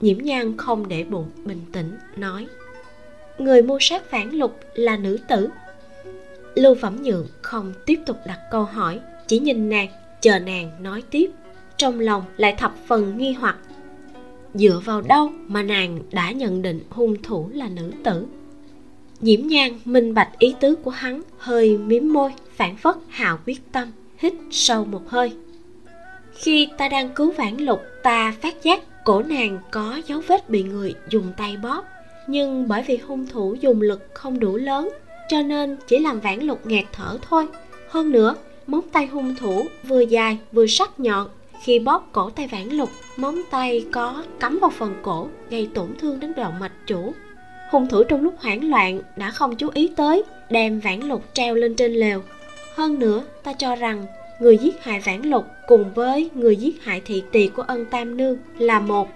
[0.00, 2.46] Nhiễm nhan không để bụng bình tĩnh, nói,
[3.38, 5.48] người mua sát phản lục là nữ tử.
[6.54, 9.88] Lưu phẩm nhượng không tiếp tục đặt câu hỏi, chỉ nhìn nàng,
[10.20, 11.30] chờ nàng nói tiếp,
[11.76, 13.56] trong lòng lại thập phần nghi hoặc.
[14.54, 18.26] Dựa vào đâu mà nàng đã nhận định hung thủ là nữ tử?
[19.20, 23.72] Nhiễm nhang, minh bạch ý tứ của hắn, hơi miếm môi, phản phất hào quyết
[23.72, 25.32] tâm, hít sâu một hơi.
[26.34, 30.62] Khi ta đang cứu vãn lục, ta phát giác cổ nàng có dấu vết bị
[30.62, 31.84] người dùng tay bóp
[32.30, 34.88] nhưng bởi vì hung thủ dùng lực không đủ lớn,
[35.28, 37.46] cho nên chỉ làm vãn lục nghẹt thở thôi.
[37.88, 38.34] Hơn nữa,
[38.66, 41.28] móng tay hung thủ vừa dài vừa sắc nhọn.
[41.62, 45.88] Khi bóp cổ tay vãn lục, móng tay có cắm vào phần cổ, gây tổn
[45.98, 47.12] thương đến động mạch chủ
[47.70, 51.54] hung thủ trong lúc hoảng loạn đã không chú ý tới, đem vãn lục treo
[51.54, 52.22] lên trên lều.
[52.74, 54.06] Hơn nữa, ta cho rằng
[54.40, 58.16] người giết hại vãn lục cùng với người giết hại thị tỳ của ân tam
[58.16, 59.08] nương là một.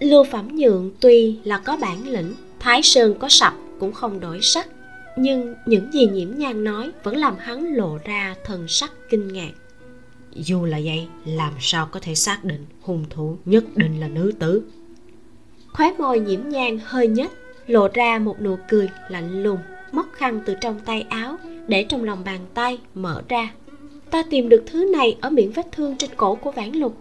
[0.00, 4.38] Lưu phẩm nhượng tuy là có bản lĩnh, thái sơn có sập cũng không đổi
[4.42, 4.68] sắc,
[5.16, 9.52] nhưng những gì nhiễm nhan nói vẫn làm hắn lộ ra thần sắc kinh ngạc.
[10.34, 14.32] Dù là vậy, làm sao có thể xác định hung thủ nhất định là nữ
[14.38, 14.62] tử?
[15.72, 17.30] Khóe môi nhiễm nhan hơi nhếch,
[17.66, 19.58] lộ ra một nụ cười lạnh lùng,
[19.92, 21.36] móc khăn từ trong tay áo,
[21.68, 23.52] để trong lòng bàn tay mở ra.
[24.10, 26.96] Ta tìm được thứ này ở miệng vết thương trên cổ của vãn lục.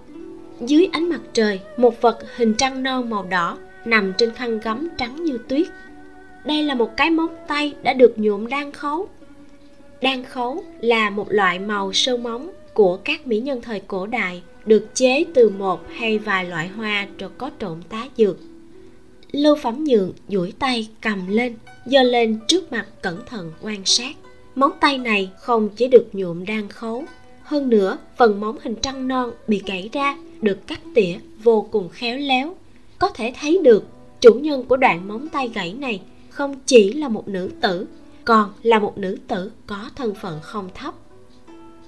[0.59, 4.87] Dưới ánh mặt trời, một vật hình trăng non màu đỏ nằm trên khăn gấm
[4.97, 5.67] trắng như tuyết.
[6.45, 9.07] Đây là một cái móng tay đã được nhuộm đan khấu.
[10.01, 14.41] Đan khấu là một loại màu sơn móng của các mỹ nhân thời cổ đại,
[14.65, 18.37] được chế từ một hay vài loại hoa rồi có trộn tá dược
[19.31, 24.15] lưu phẩm nhượng duỗi tay cầm lên, giơ lên trước mặt cẩn thận quan sát.
[24.55, 27.03] Móng tay này không chỉ được nhuộm đang khấu,
[27.43, 31.89] hơn nữa phần móng hình trăng non bị gãy ra được cắt tỉa vô cùng
[31.89, 32.55] khéo léo.
[32.99, 33.85] Có thể thấy được,
[34.21, 37.85] chủ nhân của đoạn móng tay gãy này không chỉ là một nữ tử,
[38.25, 40.93] còn là một nữ tử có thân phận không thấp.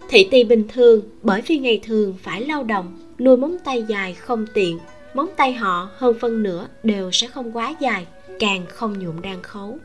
[0.10, 4.14] Thị tỳ bình thường bởi vì ngày thường phải lao động, nuôi móng tay dài
[4.14, 4.80] không tiện
[5.14, 8.08] móng tay họ hơn phân nửa đều sẽ không quá dài,
[8.40, 9.78] càng không nhuộm đan khấu.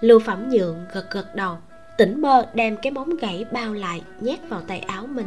[0.00, 1.56] Lưu phẩm nhượng gật gật đầu,
[1.98, 5.26] tỉnh bơ đem cái móng gãy bao lại nhét vào tay áo mình.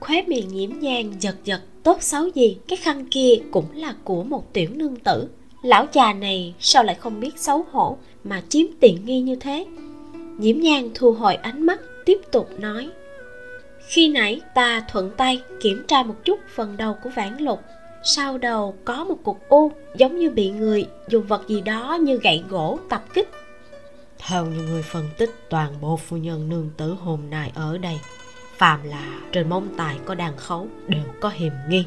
[0.00, 4.24] Khóe miệng nhiễm nhang giật giật, tốt xấu gì, cái khăn kia cũng là của
[4.24, 5.28] một tiểu nương tử.
[5.62, 9.66] Lão già này sao lại không biết xấu hổ mà chiếm tiện nghi như thế?
[10.38, 12.90] Nhiễm nhang thu hồi ánh mắt, tiếp tục nói,
[13.88, 17.60] khi nãy ta thuận tay kiểm tra một chút phần đầu của vãn lục
[18.02, 22.16] sau đầu có một cục u giống như bị người dùng vật gì đó như
[22.16, 23.30] gậy gỗ tập kích.
[24.18, 28.00] Theo như người phân tích toàn bộ phu nhân nương tử hôm nay ở đây
[28.60, 31.84] phàm là trên móng tay có đàn khấu đều có hiểm nghi.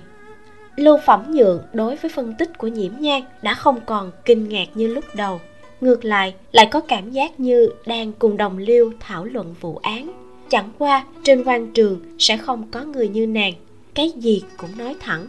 [0.76, 4.66] Lưu phẩm nhượng đối với phân tích của nhiễm nhan đã không còn kinh ngạc
[4.74, 5.42] như lúc đầu.
[5.82, 10.12] Ngược lại lại có cảm giác như đang cùng đồng liêu thảo luận vụ án.
[10.50, 13.54] Chẳng qua trên quan trường sẽ không có người như nàng.
[13.94, 15.28] Cái gì cũng nói thẳng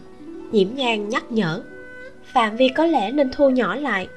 [0.51, 1.61] nhiễm nhan nhắc nhở.
[2.23, 4.07] Phạm vi có lẽ nên thu nhỏ lại.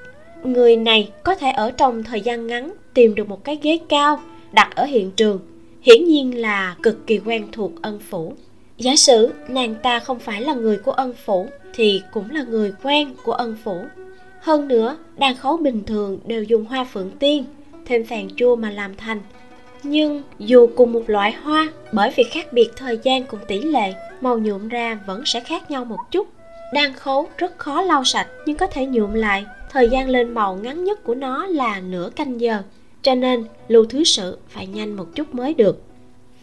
[0.45, 4.21] Người này có thể ở trong thời gian ngắn tìm được một cái ghế cao
[4.53, 5.41] đặt ở hiện trường.
[5.83, 8.33] Hiển nhiên là cực kỳ quen thuộc ân phủ.
[8.79, 12.73] Giả sử nàng ta không phải là người của ân phủ, thì cũng là người
[12.83, 13.85] quen của ân phủ.
[14.41, 17.45] Hơn nữa, đàn khấu bình thường đều dùng hoa phượng tiên,
[17.87, 19.21] thêm phèn chua mà làm thành
[19.83, 23.95] nhưng dù cùng một loại hoa, bởi vì khác biệt thời gian cùng tỷ lệ,
[24.21, 26.29] màu nhuộm ra vẫn sẽ khác nhau một chút.
[26.73, 29.45] Đan khấu rất khó lau sạch, nhưng có thể nhuộm lại.
[29.71, 32.63] Thời gian lên màu ngắn nhất của nó là nửa canh giờ,
[33.03, 35.83] cho nên lưu thứ sự phải nhanh một chút mới được.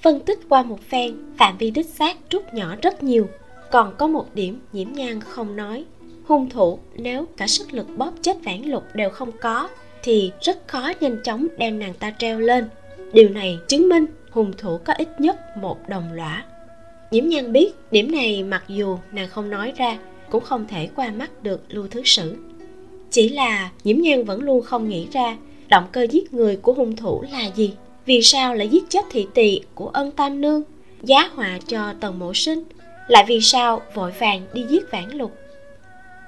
[0.01, 3.27] Phân tích qua một phen, phạm vi đích xác rút nhỏ rất nhiều.
[3.71, 5.85] Còn có một điểm nhiễm nhan không nói.
[6.27, 9.69] Hung thủ, nếu cả sức lực bóp chết vãn lục đều không có,
[10.03, 12.69] thì rất khó nhanh chóng đem nàng ta treo lên
[13.15, 16.45] điều này chứng minh hung thủ có ít nhất một đồng lõa.
[17.11, 19.97] Nhiễm nhan biết điểm này mặc dù nàng không nói ra,
[20.29, 22.35] cũng không thể qua mắt được lưu thứ sử.
[23.11, 26.95] Chỉ là nhiễm nhan vẫn luôn không nghĩ ra động cơ giết người của hung
[26.95, 27.73] thủ là gì,
[28.05, 30.63] vì sao lại giết chết thị tỳ của ân tam nương,
[31.03, 32.63] giá họa cho tần mộ sinh,
[33.07, 35.37] lại vì sao vội vàng đi giết vãn lục.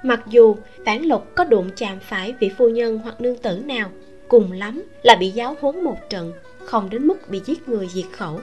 [0.03, 3.89] Mặc dù vãn lục có đụng chạm phải vị phu nhân hoặc nương tử nào,
[4.27, 6.33] cùng lắm là bị giáo huấn một trận
[6.67, 8.41] không đến mức bị giết người diệt khẩu.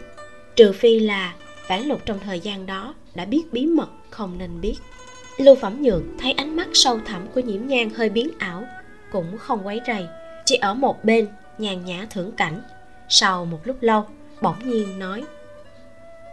[0.57, 1.35] Trừ phi là
[1.69, 4.77] vãn lục trong thời gian đó đã biết bí mật không nên biết.
[5.39, 8.65] Lưu phẩm nhượng thấy ánh mắt sâu thẳm của nhiễm nhang hơi biến ảo
[9.13, 10.07] cũng không quấy rầy
[10.45, 12.63] chỉ ở một bên nhàn nhã thưởng cảnh.
[13.09, 14.07] Sau một lúc lâu
[14.43, 15.25] bỗng nhiên nói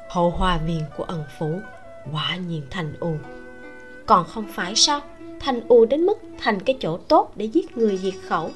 [0.09, 1.59] hậu hòa viên của ẩn phủ
[2.13, 3.15] quả nhiên thành u.
[4.05, 5.01] Còn không phải sao?
[5.39, 8.51] Thành u đến mức thành cái chỗ tốt để giết người diệt khẩu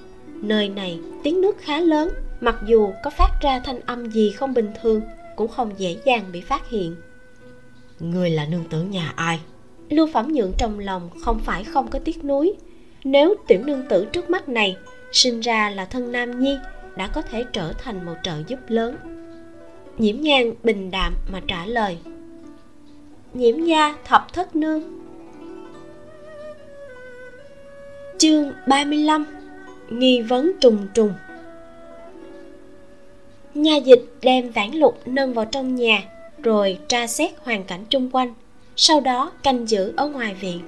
[0.47, 2.09] nơi này tiếng nước khá lớn
[2.41, 5.01] mặc dù có phát ra thanh âm gì không bình thường
[5.35, 6.95] cũng không dễ dàng bị phát hiện.
[7.99, 9.39] Người là nương tử nhà ai?
[9.89, 12.53] Lưu phẩm nhượng trong lòng không phải không có tiếc nuối.
[13.03, 14.77] Nếu tiểu nương tử trước mắt này
[15.11, 16.57] sinh ra là thân nam nhi
[16.97, 18.95] đã có thể trở thành một trợ giúp lớn.
[19.97, 21.97] Nhiễm nhan bình đạm mà trả lời
[23.35, 24.83] nhiễm gia thập thất nương.
[28.17, 29.25] Chương 35
[29.89, 31.13] nghi vấn trùng trùng.
[33.53, 36.03] Nhà dịch đem vãn lục nâng vào trong nhà,
[36.43, 38.33] rồi tra xét hoàn cảnh chung quanh.
[38.75, 40.59] Sau đó canh giữ ở ngoài viện.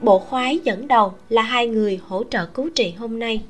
[0.00, 3.42] Bộ khoái dẫn đầu là hai người hỗ trợ cứu trị hôm nay.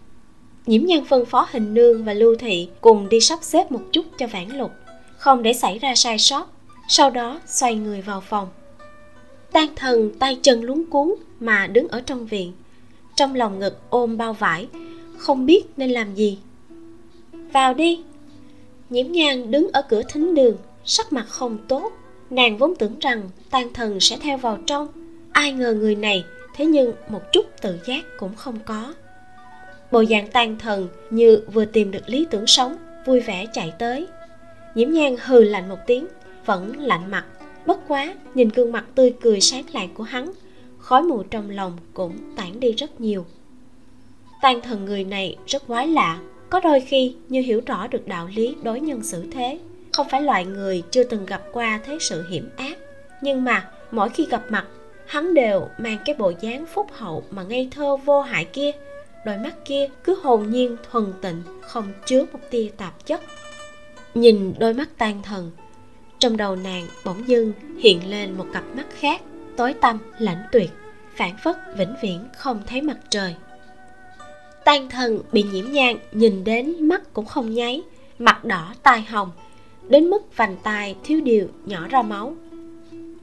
[0.67, 4.05] Nhiễm nhân phân phó hình nương và lưu thị cùng đi sắp xếp một chút
[4.19, 4.73] cho vãn lục,
[5.17, 6.51] không để xảy ra sai sót.
[6.89, 8.49] Sau đó xoay người vào phòng.
[9.53, 12.53] Tan thần tay chân luống cuốn mà đứng ở trong viện.
[13.17, 14.67] Trong lòng ngực ôm bao vải
[15.23, 16.39] không biết nên làm gì.
[17.53, 18.01] Vào đi.
[18.91, 21.93] Nhiễm nhan đứng ở cửa thính đường, sắc mặt không tốt.
[22.31, 24.89] Nàng vốn tưởng rằng tan thần sẽ theo vào trong.
[25.33, 26.25] Ai ngờ người này,
[26.57, 28.95] thế nhưng một chút tự giác cũng không có.
[29.93, 34.07] Bộ dạng tan thần như vừa tìm được lý tưởng sống, vui vẻ chạy tới.
[34.75, 36.07] Nhiễm nhan hừ lạnh một tiếng,
[36.47, 37.25] vẫn lạnh mặt.
[37.67, 40.33] Bất quá, nhìn gương mặt tươi cười sáng lạng của hắn,
[40.79, 43.27] khói mù trong lòng cũng tản đi rất nhiều
[44.43, 46.19] tan thần người này rất quái lạ,
[46.51, 49.59] có đôi khi như hiểu rõ được đạo lý đối nhân xử thế.
[49.93, 52.79] Không phải loại người chưa từng gặp qua thế sự hiểm ác,
[53.21, 54.67] nhưng mà mỗi khi gặp mặt,
[55.07, 58.71] hắn đều mang cái bộ dáng phúc hậu mà ngây thơ vô hại kia.
[59.27, 63.21] Đôi mắt kia cứ hồn nhiên thuần tịnh, không chứa một tia tạp chất.
[64.15, 65.51] Nhìn đôi mắt tan thần,
[66.19, 69.21] trong đầu nàng bỗng dưng hiện lên một cặp mắt khác,
[69.57, 70.71] tối tăm, lãnh tuyệt
[71.17, 73.35] phản phất vĩnh viễn không thấy mặt trời
[74.65, 77.83] tan thần bị nhiễm nhang nhìn đến mắt cũng không nháy
[78.19, 79.31] mặt đỏ tai hồng
[79.89, 82.35] đến mức vành tai thiếu điều nhỏ ra máu.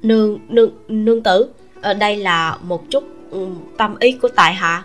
[0.01, 1.49] Nương nương nương tử
[1.81, 4.83] ở đây là một chút um, tâm ý của tại hạ.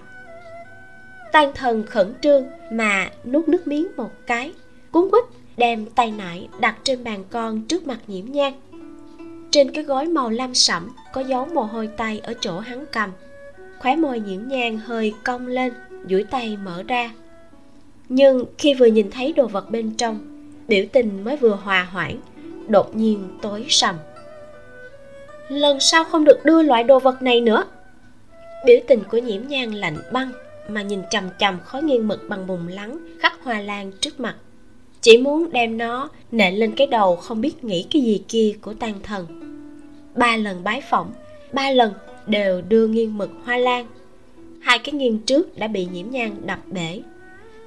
[1.33, 4.53] Tan thần khẩn trương mà nuốt nước miếng một cái
[4.91, 5.25] cuốn quýt
[5.57, 8.53] đem tay nải đặt trên bàn con trước mặt nhiễm nhang.
[9.51, 13.11] Trên cái gói màu lam sẫm có dấu mồ hôi tay ở chỗ hắn cầm.
[13.79, 15.73] Khóe môi nhiễm nhang hơi cong lên
[16.09, 17.11] duỗi tay mở ra.
[18.09, 20.19] Nhưng khi vừa nhìn thấy đồ vật bên trong,
[20.69, 22.17] biểu tình mới vừa hòa hoãn,
[22.69, 23.97] đột nhiên tối sầm.
[25.49, 27.65] Lần sau không được đưa loại đồ vật này nữa.
[28.67, 30.33] Biểu tình của nhiễm nhang lạnh băng
[30.69, 34.37] mà nhìn chằm chằm khói nghiêng mực bằng bùn lắng khắc hoa lan trước mặt.
[35.01, 38.75] Chỉ muốn đem nó nện lên cái đầu không biết nghĩ cái gì kia của
[38.75, 39.27] tan thần.
[40.15, 41.13] Ba lần bái phỏng,
[41.53, 41.93] ba lần
[42.27, 43.87] đều đưa nghiêng mực hoa lan
[44.65, 47.01] hai cái nghiêng trước đã bị nhiễm nhang đập bể.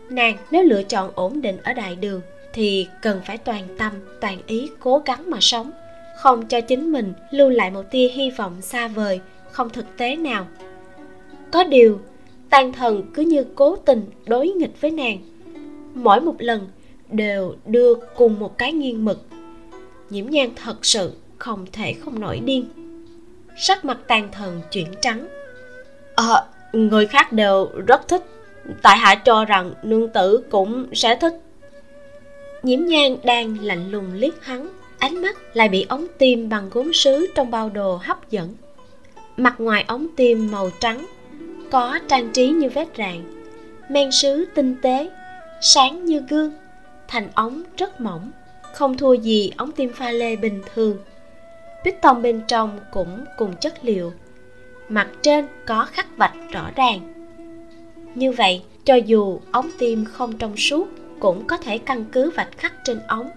[0.10, 2.22] Nàng nếu lựa chọn ổn định ở đại đường
[2.54, 5.72] thì cần phải toàn tâm toàn ý cố gắng mà sống.
[6.18, 9.20] Không cho chính mình lưu lại một tia hy vọng xa vời
[9.52, 10.48] không thực tế nào.
[11.52, 12.00] Có điều
[12.50, 15.18] tàn thần cứ như cố tình đối nghịch với nàng.
[15.94, 16.68] Mỗi một lần
[17.12, 19.22] đều đưa cùng một cái nghiêng mực.
[20.10, 22.66] Nhiễm nhan thật sự không thể không nổi điên.
[23.58, 25.28] Sắc mặt tàn thần chuyển trắng.
[26.16, 26.44] À,
[26.74, 28.24] người khác đều rất thích.
[28.82, 31.34] Tại hạ cho rằng nương tử cũng sẽ thích.
[32.64, 34.70] Nhiễm nhan đang lạnh lùng liếc hắn.
[35.00, 38.56] Ánh mắt lại bị ống tim bằng gốm sứ trong bao đồ hấp dẫn.
[39.38, 41.06] Mặt ngoài ống tim màu trắng,
[41.72, 43.38] có trang trí như vết rạn
[43.90, 45.10] men sứ tinh tế,
[45.62, 46.54] sáng như gương,
[47.08, 48.32] thành ống rất mỏng,
[48.74, 50.98] không thua gì ống tim pha lê bình thường.
[51.84, 54.14] Piston bên trong cũng cùng chất liệu
[54.90, 57.14] mặt trên có khắc vạch rõ ràng.
[58.16, 60.88] Như vậy, cho dù ống tim không trong suốt,
[61.20, 63.30] cũng có thể căn cứ vạch khắc trên ống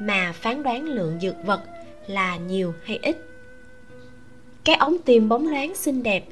[0.00, 1.60] mà phán đoán lượng dược vật
[2.06, 3.16] là nhiều hay ít.
[4.64, 6.24] Cái ống tim bóng loáng xinh đẹp,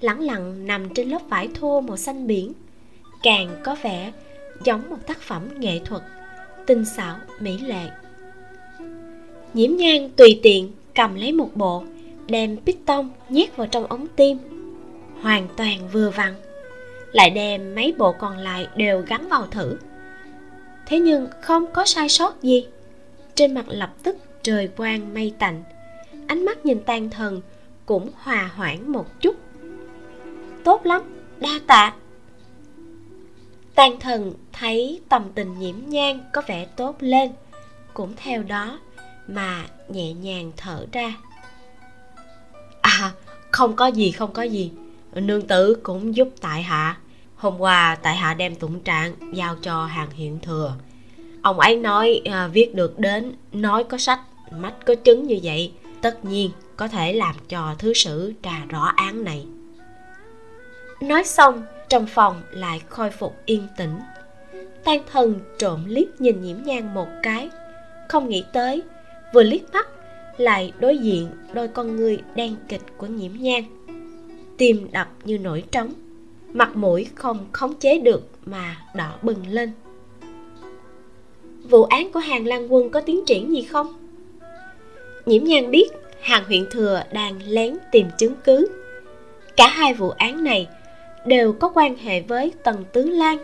[0.00, 2.52] lẳng lặng nằm trên lớp vải thô màu xanh biển,
[3.22, 4.12] càng có vẻ
[4.64, 6.02] giống một tác phẩm nghệ thuật,
[6.66, 7.90] tinh xảo, mỹ lệ.
[9.54, 11.84] Nhiễm nhan tùy tiện cầm lấy một bộ
[12.26, 14.38] đem piston nhét vào trong ống tim.
[15.22, 16.34] Hoàn toàn vừa vặn,
[17.12, 19.76] lại đem mấy bộ còn lại đều gắn vào thử.
[20.86, 22.66] Thế nhưng không có sai sót gì.
[23.34, 25.62] Trên mặt lập tức trời quang mây tạnh,
[26.26, 27.40] ánh mắt nhìn tan thần
[27.86, 29.36] cũng hòa hoãn một chút.
[30.64, 31.02] Tốt lắm,
[31.40, 31.94] đa tạ.
[33.74, 37.30] Tan thần thấy tầm tình nhiễm nhang có vẻ tốt lên,
[37.94, 38.78] cũng theo đó
[39.28, 41.14] mà nhẹ nhàng thở ra
[43.52, 44.70] không có gì không có gì.
[45.14, 46.96] Nương tử cũng giúp tại hạ.
[47.36, 50.74] Hôm qua tại hạ đem tụng trạng giao cho hàng hiện thừa.
[51.42, 55.72] Ông ấy nói à, viết được đến nói có sách mắt có chứng như vậy
[56.02, 59.46] tất nhiên có thể làm cho thứ sử trà rõ án này.
[61.00, 63.98] Nói xong trong phòng lại khôi phục yên tĩnh.
[64.84, 67.50] Tan thần trộm liếc nhìn nhiễm nhang một cái.
[68.08, 68.82] Không nghĩ tới
[69.32, 69.88] vừa liếc mắt
[70.36, 73.64] lại đối diện đôi con người đen kịch của nhiễm nhang
[74.62, 75.92] tim đập như nổi trống,
[76.52, 79.72] mặt mũi không khống chế được mà đỏ bừng lên.
[81.70, 83.94] Vụ án của hàng lan quân có tiến triển gì không?
[85.26, 85.88] Nhiễm nhan biết
[86.20, 88.68] hàng huyện thừa đang lén tìm chứng cứ.
[89.56, 90.68] Cả hai vụ án này
[91.26, 93.38] đều có quan hệ với tần tứ lan,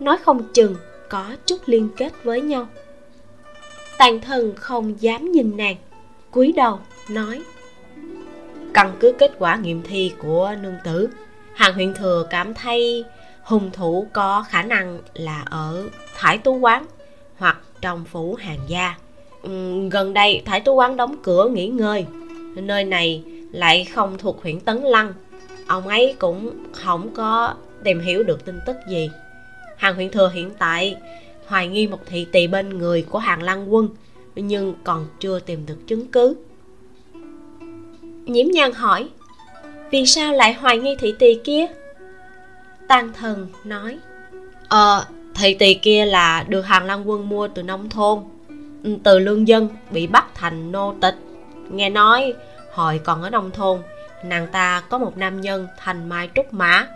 [0.00, 0.76] nói không chừng
[1.08, 2.68] có chút liên kết với nhau.
[3.98, 5.76] Tàn thần không dám nhìn nàng
[6.38, 6.78] cúi đầu,
[7.08, 7.42] nói.
[8.74, 11.08] Căn cứ kết quả nghiệm thi của nương tử,
[11.54, 13.04] hàng huyện thừa cảm thấy
[13.42, 16.86] hung thủ có khả năng là ở thải tú quán
[17.36, 18.94] hoặc trong phủ hàng gia.
[19.42, 22.06] Ừ, gần đây thải tú quán đóng cửa nghỉ ngơi,
[22.54, 25.12] nơi này lại không thuộc huyện tấn lăng.
[25.66, 29.10] Ông ấy cũng không có tìm hiểu được tin tức gì.
[29.76, 30.96] Hàng huyện thừa hiện tại
[31.46, 33.88] hoài nghi một thị tỳ bên người của hàng lăng quân
[34.42, 36.36] nhưng còn chưa tìm được chứng cứ.
[38.24, 39.08] Nhiễm nhan hỏi
[39.90, 41.66] vì sao lại hoài nghi thị tỳ kia?
[42.88, 43.98] Tăng thần nói
[44.68, 48.18] ờ thị tỳ kia là được hàng lang quân mua từ nông thôn
[49.04, 51.14] từ lương dân bị bắt thành nô tịch.
[51.70, 52.34] Nghe nói
[52.72, 53.78] hồi còn ở nông thôn
[54.24, 56.86] nàng ta có một nam nhân thành mai trúc mã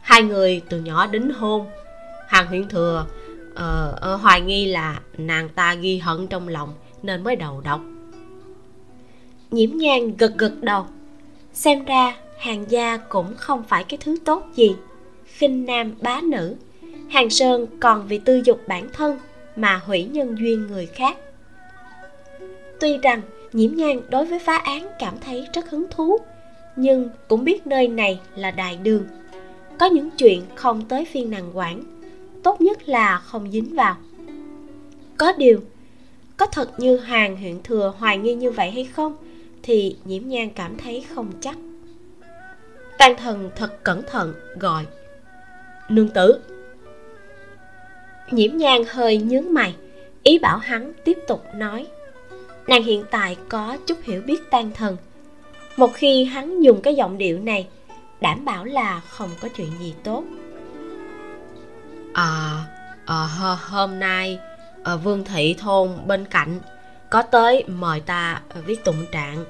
[0.00, 1.66] hai người từ nhỏ đính hôn.
[2.28, 3.06] Hàng huyện thừa
[3.52, 7.80] uh, hoài nghi là nàng ta ghi hận trong lòng nên mới đầu độc.
[9.50, 10.86] Nhiễm nhan gật gật đầu.
[11.52, 14.76] Xem ra hàng gia cũng không phải cái thứ tốt gì.
[15.24, 16.56] Khinh nam bá nữ,
[17.08, 19.18] hàng sơn còn vì tư dục bản thân
[19.56, 21.16] mà hủy nhân duyên người khác.
[22.80, 23.20] Tuy rằng
[23.52, 26.18] nhiễm nhan đối với phá án cảm thấy rất hứng thú,
[26.76, 29.04] nhưng cũng biết nơi này là đại đường.
[29.78, 31.82] Có những chuyện không tới phiên nàng quản,
[32.42, 33.96] tốt nhất là không dính vào.
[35.16, 35.60] Có điều
[36.36, 39.16] có thật như hàng huyện thừa hoài nghi như vậy hay không?
[39.62, 41.56] Thì nhiễm nhan cảm thấy không chắc.
[42.98, 44.86] Tan thần thật cẩn thận gọi.
[45.88, 46.40] Nương tử.
[48.30, 49.74] Nhiễm nhan hơi nhướng mày
[50.22, 51.86] ý bảo hắn tiếp tục nói.
[52.66, 54.96] Nàng hiện tại có chút hiểu biết tan thần.
[55.76, 57.66] Một khi hắn dùng cái giọng điệu này
[58.20, 60.24] đảm bảo là không có chuyện gì tốt.
[62.12, 62.64] À,
[63.06, 63.26] à
[63.60, 64.38] hôm nay
[64.82, 66.60] ở vương thị thôn bên cạnh
[67.10, 69.44] có tới mời ta viết tụng trạng.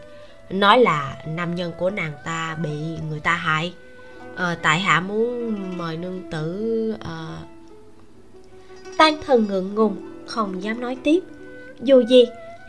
[0.50, 2.70] Nói là nam nhân của nàng ta bị
[3.08, 3.74] người ta hại.
[4.36, 7.38] À, tại hạ muốn mời nương tử à...
[8.98, 11.20] tan thần ngượng ngùng không dám nói tiếp.
[11.80, 12.24] Dù gì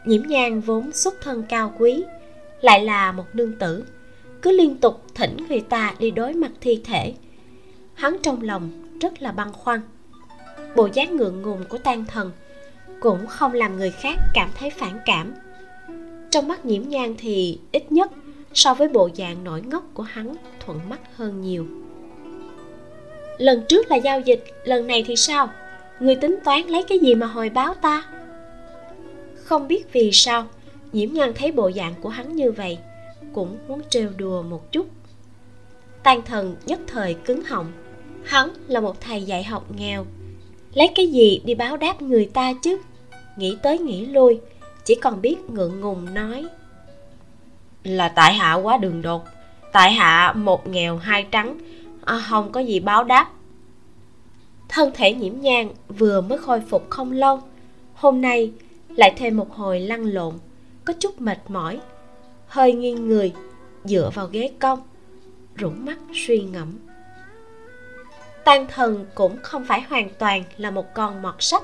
[0.06, 2.04] nhiễm nhang vốn xuất thân cao quý
[2.62, 3.84] lại là một nương tử.
[4.42, 7.14] Cứ liên tục thỉnh người ta đi đối mặt thi thể.
[7.94, 9.82] Hắn trong lòng rất là băn khoăn.
[10.76, 12.32] Bộ dáng ngượng ngùng của tan thần
[13.04, 15.34] cũng không làm người khác cảm thấy phản cảm.
[16.30, 18.12] Trong mắt nhiễm nhang thì ít nhất
[18.54, 20.36] so với bộ dạng nổi ngốc của hắn
[20.66, 21.66] thuận mắt hơn nhiều.
[23.38, 25.50] Lần trước là giao dịch, lần này thì sao?
[26.00, 28.04] Người tính toán lấy cái gì mà hồi báo ta?
[29.36, 30.48] Không biết vì sao,
[30.94, 32.78] nhiễm nhan thấy bộ dạng của hắn như vậy,
[33.34, 34.88] cũng muốn trêu đùa một chút.
[36.04, 37.72] Tan thần nhất thời cứng họng.
[38.24, 40.06] Hắn là một thầy dạy học nghèo.
[40.74, 42.78] Lấy cái gì đi báo đáp người ta chứ?
[43.38, 44.40] Nghĩ tới nghĩ lui
[44.86, 46.46] chỉ còn biết ngượng ngùng nói.
[47.84, 49.24] Là tại hạ quá đường đột
[49.72, 51.58] tại hạ một nghèo hai trắng
[52.06, 53.30] à, không có gì báo đáp.
[54.70, 57.42] Thân thể nhiễm nhang vừa mới khôi phục không lâu
[57.94, 58.52] hôm nay
[58.90, 60.34] lại thêm một hồi lăn lộn
[60.86, 61.80] có chút mệt mỏi
[62.48, 63.34] hơi nghiêng người
[63.84, 64.80] dựa vào ghế cong
[65.60, 66.80] rủng mắt suy ngẫm.
[68.44, 71.64] Tan thần cũng không phải hoàn toàn là một con mọt sách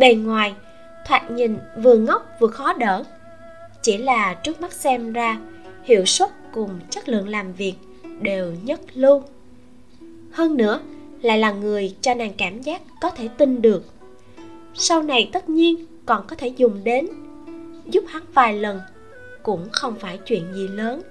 [0.00, 0.54] bề ngoài,
[1.06, 3.04] thoạt nhìn vừa ngốc vừa khó đỡ.
[3.82, 5.38] Chỉ là trước mắt xem ra,
[5.84, 7.74] hiệu suất cùng chất lượng làm việc
[8.20, 9.22] đều nhất lưu.
[10.32, 10.80] Hơn nữa,
[11.22, 13.84] lại là người cho nàng cảm giác có thể tin được.
[14.74, 17.06] Sau này tất nhiên còn có thể dùng đến,
[17.86, 18.80] giúp hắn vài lần
[19.42, 21.02] cũng không phải chuyện gì lớn,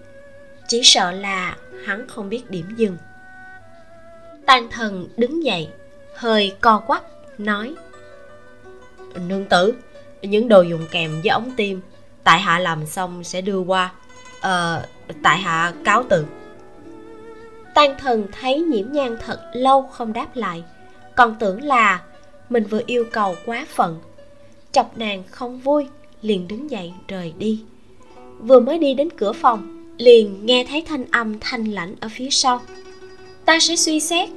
[0.67, 2.97] chỉ sợ là hắn không biết điểm dừng.
[4.45, 5.67] Tan thần đứng dậy,
[6.15, 7.03] hơi co quắp,
[7.37, 7.75] nói
[9.27, 9.73] nương tử.
[10.21, 11.81] Những đồ dùng kèm với ống tim.
[12.23, 13.91] Tại hạ làm xong sẽ đưa qua.
[14.41, 14.85] Ờ
[15.23, 16.25] tại hạ cáo từ.
[17.73, 20.63] Tan thần thấy nhiễm nhan thật lâu không đáp lại.
[21.15, 22.01] Còn tưởng là
[22.49, 23.99] mình vừa yêu cầu quá phận.
[24.71, 25.87] Chọc nàng không vui,
[26.21, 27.63] liền đứng dậy rời đi.
[28.39, 32.29] Vừa mới đi đến cửa phòng, liền nghe thấy thanh âm thanh lãnh ở phía
[32.29, 32.61] sau.
[33.45, 34.29] Ta sẽ suy xét.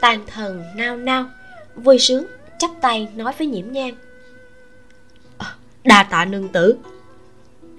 [0.00, 1.24] Tàn thần nao nao,
[1.76, 2.26] vui sướng
[2.60, 3.90] chắp tay nói với nhiễm nhan.
[5.38, 5.54] À,
[5.84, 6.76] đa tạ nương tử.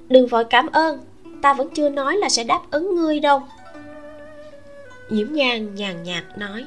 [0.07, 0.99] Đừng vội cảm ơn
[1.41, 3.41] ta vẫn chưa nói là sẽ đáp ứng ngươi đâu.
[5.09, 6.65] Nhiễm nhan nhàn nhạt nói.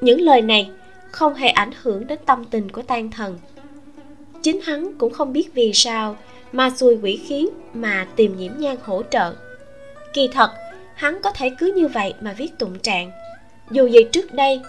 [0.00, 0.70] Những lời này
[1.10, 3.38] không hề ảnh hưởng đến tâm tình của tan thần.
[4.42, 6.16] Chính hắn cũng không biết vì sao
[6.52, 9.34] mà xui quỷ khí mà tìm nhiễm nhan hỗ trợ.
[10.12, 10.50] Kỳ thật
[10.94, 13.10] hắn có thể cứ như vậy mà viết tụng trạng.
[13.70, 14.60] Dù gì trước đây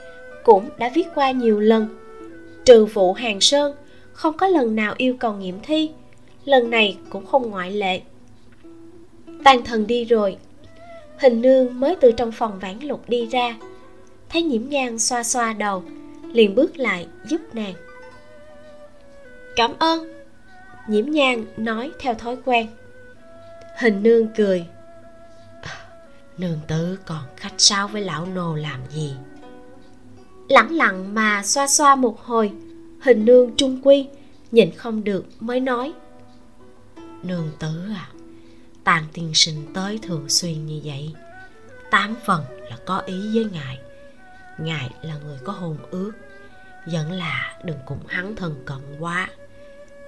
[0.43, 2.06] cũng đã viết qua nhiều lần
[2.67, 3.75] trừ vụ hàng sơn,
[4.13, 5.91] không có lần nào yêu cầu nghiệm thi.
[6.45, 8.01] Lần này cũng không ngoại lệ.
[9.43, 10.37] Tàn thần đi rồi.
[11.19, 13.57] Hình nương mới từ trong phòng vãn lục đi ra.
[14.29, 15.83] Thấy nhiễm nhan xoa xoa đầu,
[16.33, 17.73] liền bước lại giúp nàng.
[19.55, 20.13] Cảm ơn.
[20.89, 22.67] Nhiễm nhan nói theo thói quen.
[23.79, 24.65] Hình nương cười.
[26.37, 29.13] Nương tử còn khách sáo với lão nô làm gì?
[30.49, 32.51] Lẳng lặng mà xoa xoa một hồi.
[33.01, 34.07] Hình nương trung quy
[34.51, 35.93] nhìn không được mới nói.
[37.23, 38.09] Nương tử à
[38.87, 41.13] tàn tiên sinh tới thường xuyên như vậy,
[41.91, 43.79] tám phần là có ý với ngài.
[44.59, 46.11] Ngài là người có hồn ước,
[46.85, 49.29] vẫn là đừng cùng hắn thân cận quá.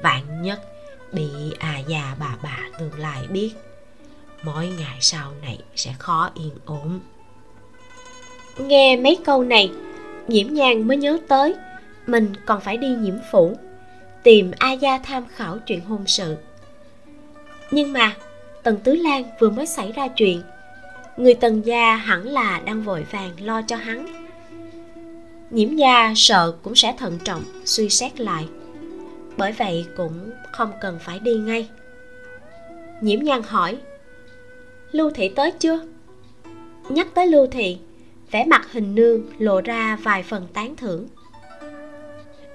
[0.03, 0.61] Vạn nhất
[1.13, 1.29] bị
[1.59, 3.51] à già bà bà tương lai biết,
[4.43, 6.99] mỗi ngày sau này sẽ khó yên ổn.
[8.57, 9.71] Nghe mấy câu này
[10.29, 11.55] nhiễm nhàn mới nhớ tới,
[12.07, 13.57] mình còn phải đi nhiễm phủ,
[14.23, 16.35] tìm a gia tham khảo chuyện hôn sự.
[17.71, 18.15] Nhưng mà,
[18.63, 20.41] tần tứ lan vừa mới xảy ra chuyện,
[21.17, 24.05] người tần gia hẳn là đang vội vàng lo cho hắn.
[25.51, 28.45] Nhiễm gia sợ cũng sẽ thận trọng, suy xét lại,
[29.37, 31.69] bởi vậy cũng không cần phải đi ngay.
[33.01, 33.77] Nhiễm nhan hỏi,
[34.91, 35.79] lưu thị tới chưa?
[36.89, 37.77] Nhắc tới lưu thị
[38.31, 41.07] vẻ mặt hình nương lộ ra vài phần tán thưởng.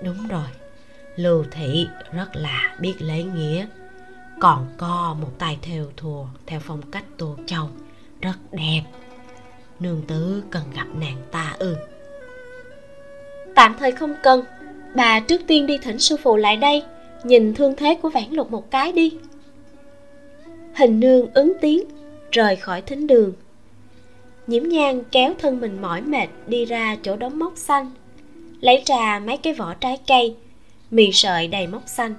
[0.03, 0.47] Đúng rồi
[1.16, 3.66] lưu thị rất là biết lễ nghĩa.
[4.41, 7.68] Còn có một tài theo thùa theo phong cách tô châu
[8.20, 8.83] rất đẹp.
[9.81, 11.77] Nương tử cần gặp nàng ta ư.
[13.55, 14.45] Tạm thời không cần
[14.95, 16.83] bà trước tiên đi thỉnh sư phụ lại đây
[17.25, 19.18] nhìn thương thế của vãn lục một cái đi.
[20.75, 21.85] Hình nương ứng tiếng
[22.33, 23.33] rời khỏi thính đường
[24.47, 27.91] nhiễm nhang kéo thân mình mỏi mệt đi ra chỗ đống mốc xanh.
[28.61, 30.35] Lấy ra mấy cái vỏ trái cây,
[30.91, 32.15] mì sợi đầy mốc xanh.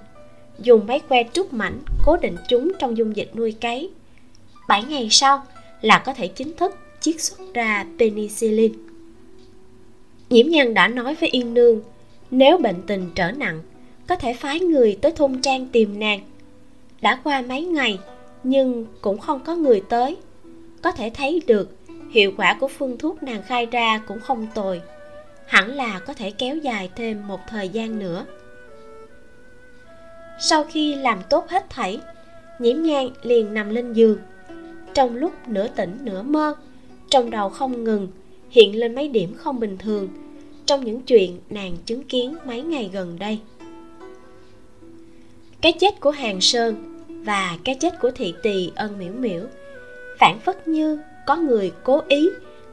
[0.59, 3.89] Dùng mấy que trúc mảnh cố định chúng trong dung dịch nuôi cấy.
[4.67, 5.43] Bảy ngày sau
[5.81, 8.73] là có thể chính thức chiết xuất ra penicillin.
[10.29, 11.81] Nhiễm nhan đã nói với yên nương,
[12.31, 13.61] nếu bệnh tình trở nặng,
[14.07, 16.19] có thể phái người tới thôn trang tìm nàng.
[17.01, 17.99] Đã qua mấy ngày,
[18.43, 20.17] nhưng cũng không có người tới.
[20.81, 21.74] Có thể thấy được
[22.15, 24.81] hiệu quả của phương thuốc nàng khai ra cũng không tồi.
[25.45, 28.25] Hẳn là có thể kéo dài thêm một thời gian nữa.
[30.39, 31.99] Sau khi làm tốt hết thảy,
[32.59, 34.19] nhiễm nhan liền nằm lên giường.
[34.93, 36.55] Trong lúc nửa tỉnh nửa mơ,
[37.09, 38.07] trong đầu không ngừng
[38.49, 40.09] hiện lên mấy điểm không bình thường
[40.65, 43.39] trong những chuyện nàng chứng kiến mấy ngày gần đây.
[45.61, 49.41] Cái chết của hàng sơn và cái chết của thị tỳ ân miễu miễu
[50.19, 52.29] phản phất như có người cố ý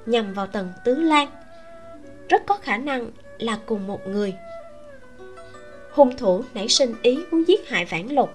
[0.07, 1.29] nhằm vào tầng tứ lan.
[2.29, 4.35] Rất có khả năng là cùng một người.
[5.93, 8.33] Hung thủ nảy sinh ý muốn giết hại vãn lục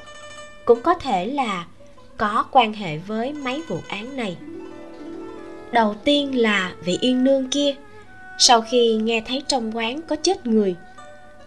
[0.65, 1.65] cũng có thể là
[2.18, 4.38] có quan hệ với mấy vụ án này.
[5.72, 7.76] Đầu tiên là vị yên nương kia.
[8.39, 10.76] Sau khi nghe thấy trong quán có chết người,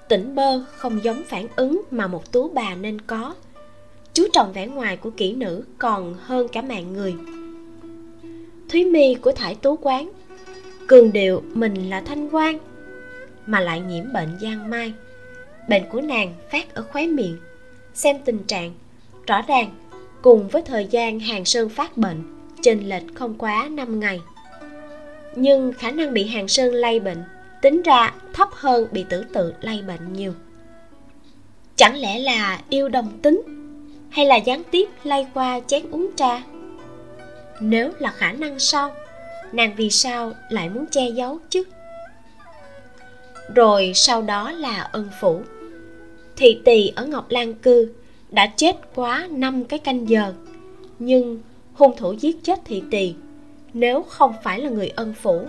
[0.08, 3.34] tỉnh bơ không giống phản ứng mà một tú bà nên có.
[4.14, 7.14] Chú trọng vẻ ngoài của kỹ nữ còn hơn cả mạng người
[8.70, 10.10] thúy mi của thải tú quán.
[10.86, 12.58] Cường điệu mình là thanh quan
[13.46, 14.92] mà lại nhiễm bệnh giang mai.
[15.68, 17.36] Bệnh của nàng phát ở khóe miệng,
[17.94, 18.72] xem tình trạng,
[19.26, 19.70] rõ ràng,
[20.22, 22.22] cùng với thời gian hàng sơn phát bệnh,
[22.62, 24.20] chênh lệch không quá 5 ngày.
[25.36, 27.22] Nhưng khả năng bị hàng sơn lây bệnh,
[27.62, 30.32] tính ra thấp hơn bị tử tự lây bệnh nhiều.
[31.76, 33.42] Chẳng lẽ là yêu đồng tính,
[34.10, 36.42] hay là gián tiếp lây qua chén uống trà?
[37.60, 38.94] Nếu là khả năng sau
[39.52, 41.64] nàng vì sao lại muốn che giấu chứ?
[43.54, 45.42] Rồi sau đó là ân phủ.
[46.36, 47.92] Thị tỳ ở ngọc lan cư
[48.30, 50.32] đã chết quá năm cái canh giờ.
[50.98, 51.40] Nhưng
[51.74, 53.14] hung thủ giết chết thị tỳ,
[53.74, 55.46] nếu không phải là người ân phủ,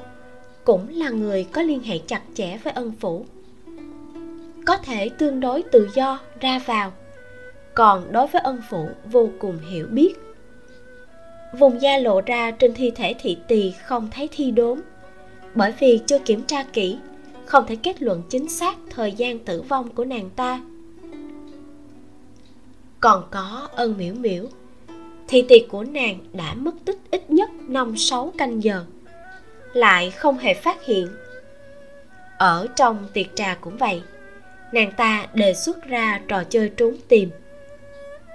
[0.63, 3.25] cũng là người có liên hệ chặt chẽ với ân phủ.
[4.65, 6.93] Có thể tương đối tự do ra vào,
[7.73, 10.13] còn đối với ân phủ vô cùng hiểu biết
[11.59, 14.81] vùng da lộ ra trên thi thể thị tỳ không thấy thi đốm.
[15.55, 16.97] Bởi vì chưa kiểm tra kỹ,
[17.45, 20.61] không thể kết luận chính xác thời gian tử vong của nàng ta.
[22.99, 24.45] Còn có ân miễu miễu
[25.27, 28.85] thì tiệc của nàng đã mất tích ít nhất năm sáu canh giờ,
[29.73, 31.07] lại không hề phát hiện.
[32.37, 34.01] Ở trong tiệc trà cũng vậy,
[34.73, 37.29] nàng ta đề xuất ra trò chơi trốn tìm.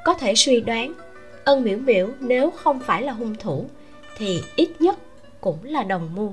[0.04, 0.94] Có thể suy đoán
[1.46, 3.66] ân miễu miễu nếu không phải là hung thủ
[4.16, 4.96] thì ít nhất
[5.40, 6.32] cũng là đồng mưu.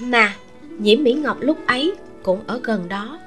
[0.00, 0.36] Mà
[0.78, 1.92] nhiễm mỹ ngọc lúc ấy
[2.22, 3.18] cũng ở gần đó.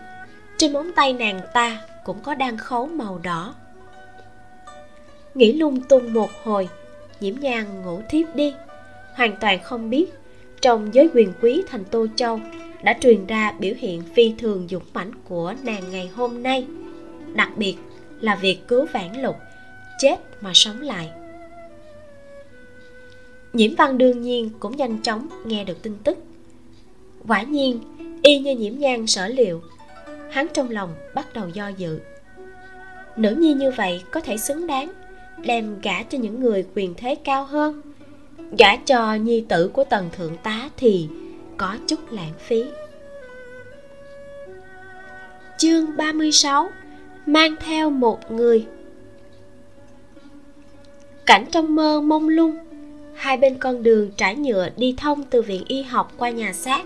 [0.58, 3.56] Trên móng tay nàng ta cũng có đan khấu màu đỏ.
[5.34, 6.70] Nghĩ lung tung một hồi
[7.20, 8.54] nhiễm nhan ngủ thiếp đi.
[9.16, 10.14] Hoàn toàn không biết
[10.62, 12.40] trong giới quyền quý thành tô châu
[12.84, 16.68] đã truyền ra biểu hiện phi thường dũng mãnh của nàng ngày hôm nay,
[17.34, 17.76] đặc biệt
[18.22, 19.36] là việc cứu vãn lục
[20.00, 21.10] chết mà sống lại.
[23.54, 26.18] Nhiễm văn đương nhiên cũng nhanh chóng nghe được tin tức.
[27.28, 27.80] Quả nhiên,
[28.24, 29.62] y như nhiễm nhan sở liệu,
[30.32, 32.00] hắn trong lòng bắt đầu do dự.
[33.18, 34.92] Nữ nhi như vậy có thể xứng đáng
[35.46, 37.82] đem gả cho những người quyền thế cao hơn.
[38.58, 41.08] Gả cho nhi tử của tần thượng tá thì
[41.58, 42.64] có chút lãng phí.
[45.58, 46.70] Chương 36
[47.26, 48.66] mang theo một người
[51.28, 52.56] cảnh trong mơ mông lung.
[53.16, 56.86] Hai bên con đường trải nhựa đi thông từ viện y học qua nhà xác.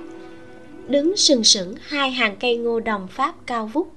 [0.88, 3.92] Đứng sừng sững hai hàng cây ngô đồng pháp cao vút.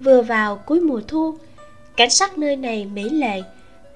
[0.00, 1.34] Vừa vào cuối mùa thu,
[1.96, 3.42] cảnh sắc nơi này mỹ lệ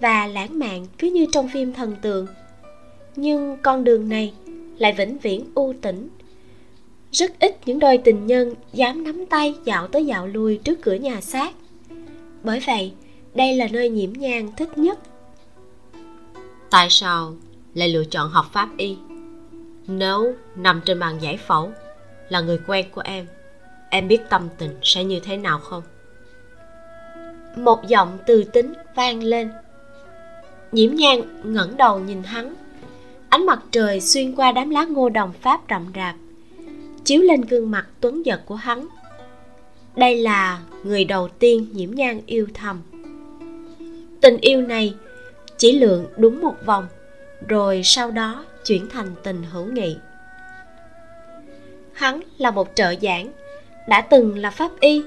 [0.00, 2.26] và lãng mạn cứ như trong phim thần tượng.
[3.16, 4.32] Nhưng con đường này
[4.78, 6.08] lại vĩnh viễn u tĩnh.
[7.12, 10.94] Rất ít những đôi tình nhân dám nắm tay dạo tới dạo lui trước cửa
[10.94, 11.52] nhà xác.
[12.42, 12.92] Bởi vậy
[13.38, 14.98] đây là nơi nhiễm nhang thích nhất.
[16.70, 17.34] Tại sao
[17.74, 18.96] lại lựa chọn học pháp y?
[19.86, 21.72] Nếu nằm trên bàn giải phẫu
[22.28, 23.26] là người quen của em
[23.90, 25.82] em biết tâm tình sẽ như thế nào không?
[27.56, 29.50] Một giọng từ tính vang lên.
[30.72, 31.22] Nhiễm nhang
[31.54, 32.54] ngẩng đầu nhìn hắn.
[33.28, 36.16] Ánh mặt trời xuyên qua đám lá ngô đồng pháp rậm rạp
[37.04, 38.88] chiếu lên gương mặt tuấn giật của hắn.
[39.96, 42.80] Đây là người đầu tiên nhiễm nhang yêu thầm
[44.20, 44.94] tình yêu này
[45.56, 46.88] chỉ lượng đúng một vòng,
[47.48, 49.96] rồi sau đó chuyển thành tình hữu nghị.
[51.92, 53.32] Hắn là một trợ giảng,
[53.88, 55.02] đã từng là pháp y.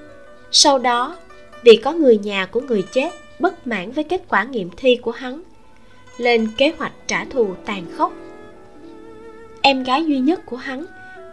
[0.52, 1.18] Sau đó,
[1.64, 3.10] vì có người nhà của người chết
[3.40, 5.44] bất mãn với kết quả nghiệm thi của hắn,
[6.18, 8.14] lên kế hoạch trả thù tàn khốc.
[9.62, 10.86] Em gái duy nhất của hắn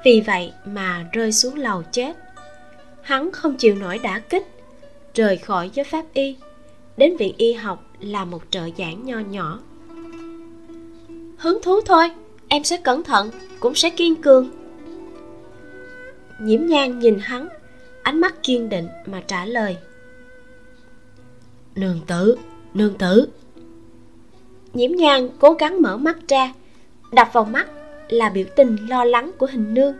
[0.05, 2.17] vì vậy mà rơi xuống lầu chết.
[3.03, 4.47] Hắn không chịu nổi đả kích,
[5.15, 6.37] rời khỏi giới pháp y
[6.99, 9.61] đến viện y học là một trợ giảng nho nhỏ.
[11.37, 12.11] Hứng thú thôi
[12.49, 13.31] em sẽ cẩn thận
[13.61, 14.51] cũng sẽ kiên cường.
[16.41, 17.49] Nhiễm nhan nhìn hắn
[18.03, 19.77] ánh mắt kiên định mà trả lời.
[21.75, 22.37] Nương tử
[22.75, 23.29] nương tử.
[24.75, 26.53] Nhiễm nhan cố gắng mở mắt ra
[27.13, 27.69] đập vào mắt
[28.09, 29.95] là biểu tình lo lắng của hình nương.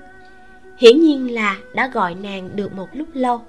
[0.79, 3.41] Hiển nhiên là đã gọi nàng được một lúc lâu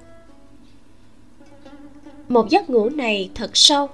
[2.29, 3.89] một giấc ngủ này thật sâu.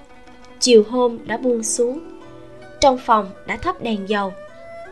[0.60, 2.00] Chiều hôm đã buông xuống.
[2.82, 4.34] Trong phòng đã thắp đèn dầu.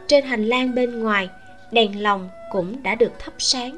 [0.08, 1.30] Trên hành lang bên ngoài,
[1.72, 3.78] đèn lồng cũng đã được thắp sáng.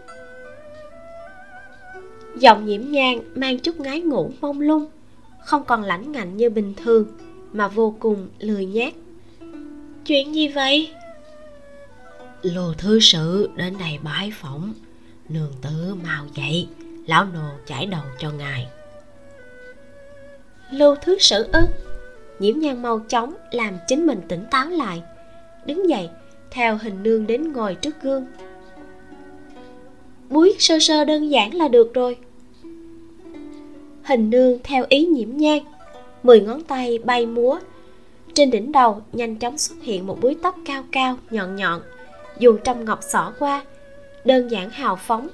[2.37, 4.85] Giọng nhiễm nhang mang chút ngái ngủ mông lung,
[5.45, 7.07] không còn lãnh ngạnh như bình thường,
[7.53, 8.93] mà vô cùng lười nhác
[10.05, 10.89] chuyện gì vậy?
[12.41, 14.73] Lô thứ sự đến đây bái phỏng,
[15.29, 16.67] nương tử mau dậy,
[17.07, 18.67] lão nô chải đầu cho ngài
[20.71, 21.61] lưu thứ sử ư
[22.39, 25.03] nhiễm nhan mau chóng làm chính mình tỉnh táo lại,
[25.65, 26.09] đứng dậy,
[26.51, 28.25] theo hình nương đến ngồi trước gương.
[30.29, 32.17] Búi sơ sơ đơn giản là được rồi.
[34.03, 35.59] Hình nương theo ý nhiễm nhan,
[36.23, 37.59] mười ngón tay bay múa.
[38.33, 41.81] Trên đỉnh đầu nhanh chóng xuất hiện một búi tóc cao cao, nhọn nhọn.
[42.39, 43.65] Dùng trăm ngọc xỏ qua,
[44.25, 45.27] đơn giản hào phóng,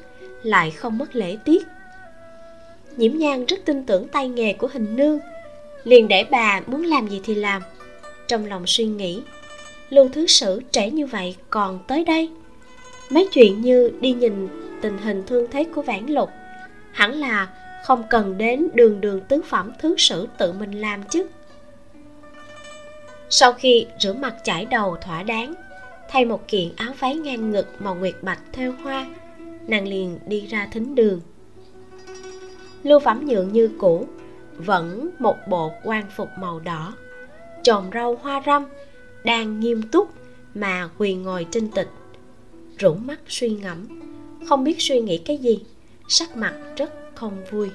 [0.43, 1.67] lại không mất lễ tiết
[2.97, 5.19] nhiễm nhan rất tin tưởng tay nghề của hình nương.
[5.83, 7.61] Liền để bà muốn làm gì thì làm.
[8.27, 9.21] Trong lòng suy nghĩ,
[9.89, 12.29] lưu thứ sử trẻ như vậy còn tới đây?
[13.09, 14.47] Mấy chuyện như đi nhìn
[14.81, 16.29] tình hình thương thế của vãn lục,
[16.91, 17.47] hẳn là
[17.83, 21.25] không cần đến đường đường tứ phẩm thứ sử tự mình làm chứ.
[23.29, 25.53] Sau khi rửa mặt chải đầu thỏa đáng,
[26.09, 29.05] thay một kiện áo váy ngang ngực màu nguyệt bạch theo hoa,
[29.67, 31.21] nàng liền đi ra thính đường
[32.83, 34.07] lưu phẩm nhượng như cũ,
[34.57, 36.93] vẫn một bộ quan phục màu đỏ.
[37.63, 38.65] Tròn râu hoa râm,
[39.23, 40.09] đang nghiêm túc
[40.53, 41.89] mà quỳ ngồi trên tịch.
[42.77, 43.87] Rủ mắt suy ngẫm,
[44.49, 45.59] không biết suy nghĩ cái gì,
[46.07, 47.69] sắc mặt rất không vui.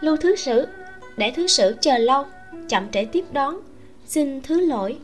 [0.00, 0.66] Lưu thứ sử,
[1.16, 2.24] để thứ sử chờ lâu,
[2.68, 3.60] chậm trễ tiếp đón,
[4.06, 4.98] xin thứ lỗi.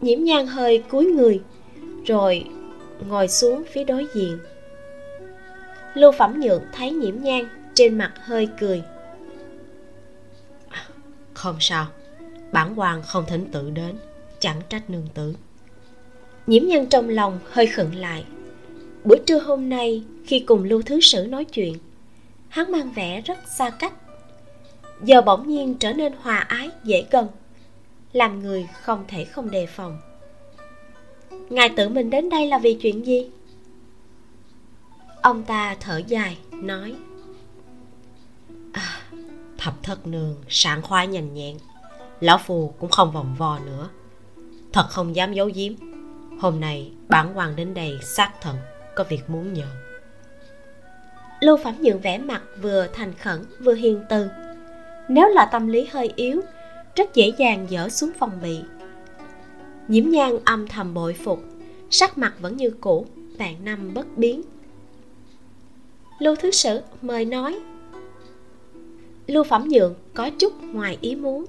[0.00, 1.40] Nhiễm nhan hơi cúi người,
[2.06, 2.44] rồi
[3.08, 4.38] ngồi xuống phía đối diện
[5.94, 8.82] lưu phẩm nhượng thấy nhiễm nhan trên mặt hơi cười.
[11.34, 11.86] Không sao
[12.52, 13.96] bản quan không thỉnh tự đến
[14.38, 15.34] chẳng trách nương tử.
[16.46, 18.24] Nhiễm nhân trong lòng hơi khựng lại.
[19.04, 21.74] Buổi trưa hôm nay khi cùng lưu thứ sử nói chuyện
[22.48, 23.92] hắn mang vẻ rất xa cách.
[25.02, 27.28] Giờ bỗng nhiên trở nên hòa ái dễ gần
[28.12, 29.98] làm người không thể không đề phòng.
[31.50, 33.30] Ngài tự mình đến đây là vì chuyện gì
[35.22, 36.94] ông ta thở dài nói.
[38.72, 39.00] À,
[39.58, 41.56] thập thất nương sảng khoái nhanh nhẹn.
[42.20, 43.88] Lão phù cũng không vòng vo nữa.
[44.72, 45.72] Thật không dám giấu giếm.
[46.40, 48.56] Hôm nay bản quan đến đây xác thận
[48.96, 49.66] có việc muốn nhờ.
[51.40, 54.28] Lưu phẩm nhượng vẻ mặt vừa thành khẩn vừa hiền từ.
[55.08, 56.40] Nếu là tâm lý hơi yếu
[56.96, 58.60] rất dễ dàng dở xuống phòng bị.
[59.88, 61.40] Nhiễm nhan âm thầm bội phục
[61.90, 63.06] sắc mặt vẫn như cũ
[63.38, 64.42] vạn năm bất biến
[66.22, 67.58] lưu thứ sử mời nói.
[69.26, 71.44] Lưu phẩm nhượng có chút ngoài ý muốn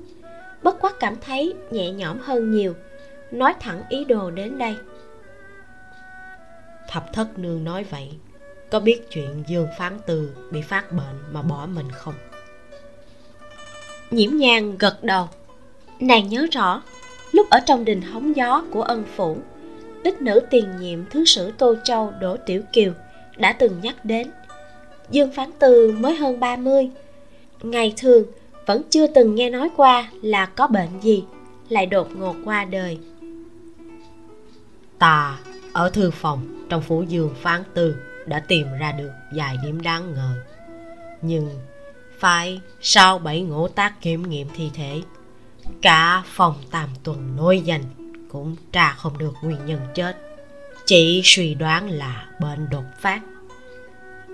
[0.63, 2.73] bất quắc cảm thấy nhẹ nhõm hơn nhiều
[3.31, 4.75] nói thẳng ý đồ đến đây.
[6.89, 8.11] Thập thất nương nói vậy
[8.71, 12.15] có biết chuyện dương phán từ bị phát bệnh mà bỏ mình không?
[14.11, 15.29] Nhiễm nhang gật đầu.
[15.99, 16.81] Nàng nhớ rõ
[17.31, 19.37] lúc ở trong đình hóng gió của ân phủ
[20.03, 22.93] đích nữ tiền nhiệm thứ sử tô châu đỗ tiểu kiều
[23.37, 24.31] đã từng nhắc đến
[25.13, 26.89] dương phán từ mới hơn 30
[27.63, 28.25] ngày thường,
[28.65, 31.23] vẫn chưa từng nghe nói qua là có bệnh gì,
[31.69, 32.99] lại đột ngột qua đời.
[34.99, 35.37] Ta
[35.73, 37.95] ở thư phòng trong phủ dương phán Từ
[38.25, 40.35] đã tìm ra được vài điểm đáng ngờ.
[41.21, 41.49] Nhưng
[42.19, 45.01] phải sau bảy ngũ tác kiểm nghiệm thi thể,
[45.81, 47.83] cả phòng tam tuần nối danh
[48.29, 50.17] cũng tra không được nguyên nhân chết.
[50.85, 53.21] Chỉ suy đoán là bệnh đột phát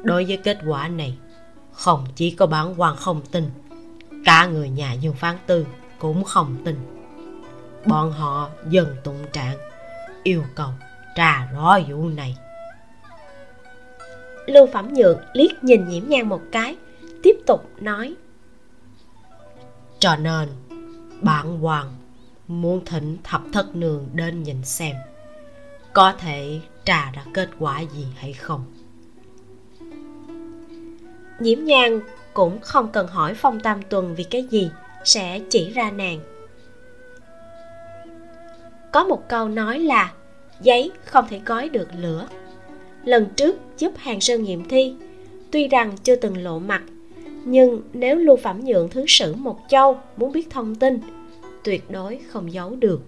[0.04, 1.18] đối với kết quả này
[1.72, 3.50] không chỉ có bản quan không tin
[4.26, 5.66] cả người nhà dương phán tư
[6.00, 6.76] cũng không tin.
[7.86, 9.58] Bọn họ dần tụng trạng
[10.24, 10.70] yêu cầu
[11.16, 12.38] trà rõ vụ này.
[14.45, 16.78] Lưu phẩm nhượng liếc nhìn nhiễm nhan một cái
[17.24, 18.16] tiếp tục nói.
[20.00, 20.50] Cho nên
[21.22, 21.95] bản hoàng
[22.47, 24.95] muốn thỉnh thập thất nương đến nhìn xem
[25.93, 28.66] có thể trà ra kết quả gì hay không
[31.40, 32.00] nhiễm nhan
[32.34, 34.72] cũng không cần hỏi phong tam tuần vì cái gì,
[35.04, 36.20] sẽ chỉ ra nàng.
[38.92, 40.14] Có một câu nói là,
[40.62, 42.28] giấy không thể gói được lửa.
[43.04, 44.96] Lần trước giúp hàng sơn nghiệm thi,
[45.52, 46.82] tuy rằng chưa từng lộ mặt,
[47.46, 51.00] nhưng nếu lưu phẩm nhượng thứ sử một châu muốn biết thông tin,
[51.64, 53.02] tuyệt đối không giấu được.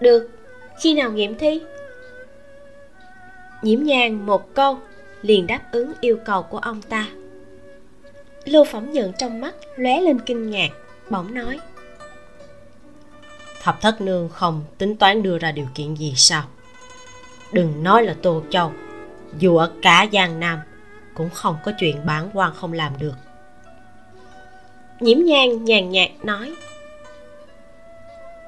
[0.00, 0.30] Được,
[0.82, 1.60] khi nào nghiệm thi?
[3.62, 4.78] Nhiễm nhàn một câu
[5.22, 7.06] liền đáp ứng yêu cầu của ông ta.
[8.44, 10.70] Lưu phẩm nhận trong mắt lóe lên kinh ngạc
[11.10, 11.58] bỗng nói
[13.62, 16.42] thập thất nương không tính toán đưa ra điều kiện gì sao?
[17.52, 18.72] Đừng nói là tô châu
[19.38, 20.58] dù ở cả giang nam
[21.14, 23.14] cũng không có chuyện bản quan không làm được.
[25.00, 26.54] Nhiễm nhang nhàn nhạt nói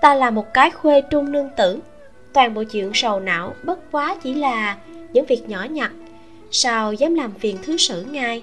[0.01, 1.79] ta là một cái khuê trung nương tử
[2.33, 4.77] toàn bộ chuyện sầu não bất quá chỉ là
[5.12, 5.93] những việc nhỏ nhặt
[6.53, 8.43] sao dám làm phiền thứ sử ngài?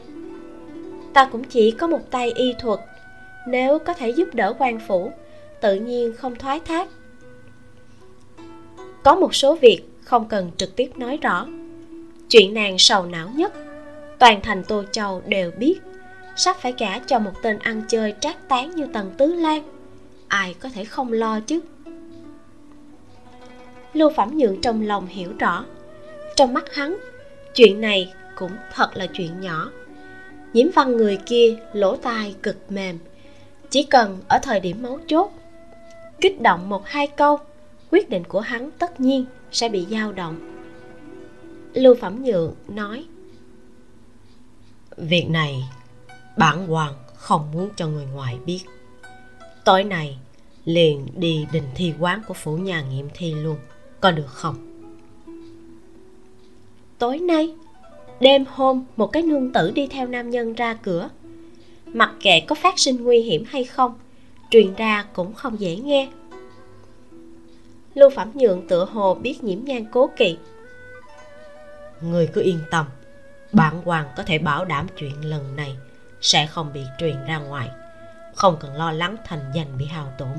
[1.14, 2.80] Ta cũng chỉ có một tay y thuật.
[3.48, 5.12] Nếu có thể giúp đỡ quan phủ,
[5.62, 6.90] tự nhiên không thoái thác.
[9.04, 11.48] Có một số việc không cần trực tiếp nói rõ.
[12.30, 13.54] Chuyện nàng sầu não nhất,
[14.20, 15.80] toàn thành tô châu đều biết.
[16.36, 19.64] Sắp phải gả cho một tên ăn chơi trác tán như tần tứ lan.
[20.28, 21.60] Ai có thể không lo chứ?
[23.94, 25.66] Lưu phẩm nhượng trong lòng hiểu rõ.
[26.36, 26.98] Trong mắt hắn
[27.60, 29.72] chuyện này cũng thật là chuyện nhỏ.
[30.54, 32.98] Nhiễm văn người kia lỗ tai cực mềm,
[33.70, 35.32] chỉ cần ở thời điểm mấu chốt,
[36.22, 37.40] kích động một hai câu,
[37.92, 40.62] quyết định của hắn tất nhiên sẽ bị dao động.
[41.74, 43.06] Lưu phẩm nhượng nói,
[44.98, 45.64] việc này
[46.38, 48.62] bản hoàng không muốn cho người ngoài biết.
[49.66, 50.18] Tối nay
[50.66, 53.58] liền đi đình thi quán của phủ nhà nghiệm thi luôn,
[54.02, 54.69] có được không?
[57.00, 57.54] Tối nay.
[58.20, 61.10] Đêm hôm một cái nương tử đi theo nam nhân ra cửa.
[61.86, 63.94] Mặc kệ có phát sinh nguy hiểm hay không
[64.50, 66.10] truyền ra cũng không dễ nghe.
[67.94, 70.38] Lưu phẩm nhượng tựa hồ biết nhiễm nhan cố kỵ.
[72.02, 72.86] Người cứ yên tâm
[73.52, 75.78] bản hoàng có thể bảo đảm chuyện lần này
[76.22, 77.70] sẽ không bị truyền ra ngoài.
[78.36, 80.38] Không cần lo lắng thành danh bị hao tổn.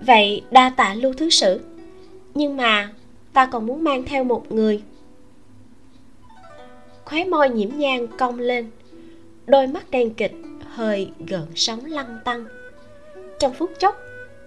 [0.00, 1.60] Vậy đa tạ lưu thứ sử.
[2.34, 2.90] Nhưng mà
[3.32, 4.82] ta còn muốn mang theo một người.
[7.04, 8.70] Khóe môi nhiễm nhang cong lên,
[9.46, 10.34] đôi mắt đen kịch
[10.68, 12.44] hơi gợn sóng lăn tăng
[13.42, 14.00] trong phút chốc,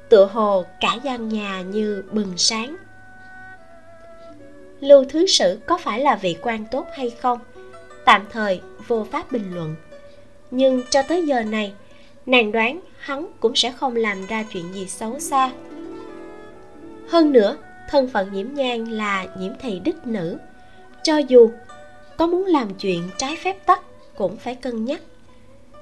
[0.10, 2.76] tựa hồ cả gian nhà như bừng sáng.
[4.80, 7.40] Lưu thứ sử có phải là vị quan tốt hay không?
[8.06, 9.76] Tạm thời vô pháp bình luận.
[10.52, 11.74] Nhưng cho tới giờ này,
[12.26, 15.52] nàng đoán hắn cũng sẽ không làm ra chuyện gì xấu xa.
[17.10, 17.58] Hơn nữa
[17.90, 20.38] thân phận nhiễm nhan là nhiễm thị đích nữ.
[21.04, 21.50] Cho dù
[22.18, 23.82] có muốn làm chuyện trái phép tắc
[24.16, 25.02] cũng phải cân nhắc.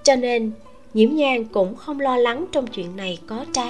[0.03, 0.51] Cho nên
[0.93, 3.67] nhiễm nhan cũng không lo lắng trong chuyện này có trá.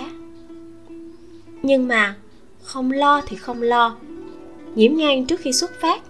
[1.64, 2.16] Nhưng mà,
[2.64, 3.98] không lo thì không lo.
[4.76, 6.02] Nhiễm nhan trước khi xuất phát,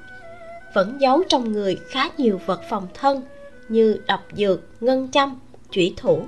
[0.73, 3.21] vẫn giấu trong người khá nhiều vật phòng thân
[3.69, 5.39] như độc dược, ngân châm,
[5.71, 6.23] chủy thủ.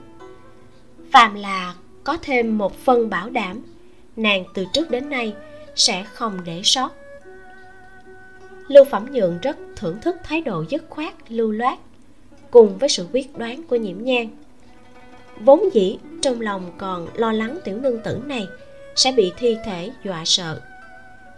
[1.11, 3.61] Phàm là có thêm một phân bảo đảm,
[4.15, 5.33] nàng từ trước đến nay
[5.75, 6.95] sẽ không để sót.
[8.67, 11.79] Lưu phẩm nhượng rất thưởng thức thái độ dứt khoát, lưu loát,
[12.51, 14.27] cùng với sự quyết đoán của nhiễm nhan.
[15.39, 18.47] Vốn dĩ, trong lòng còn lo lắng tiểu nương tử này
[18.95, 20.61] sẽ bị thi thể dọa sợ.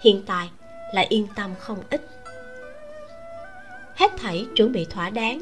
[0.01, 0.49] Hiện tại
[0.93, 2.01] lại yên tâm không ít.
[3.95, 5.41] Hết thảy chuẩn bị thỏa đáng.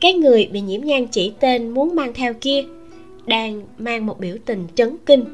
[0.00, 2.64] Cái người bị nhiễm nhan chỉ tên muốn mang theo kia
[3.26, 5.24] đang mang một biểu tình chấn kinh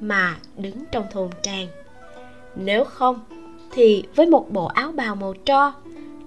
[0.00, 1.66] mà đứng trong thôn trang
[2.56, 3.20] nếu không,
[3.70, 5.72] thì với một bộ áo bào màu tro,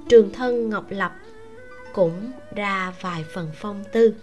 [0.09, 1.11] trường thân ngọc lập
[1.93, 4.15] cũng ra vài phần phong tư.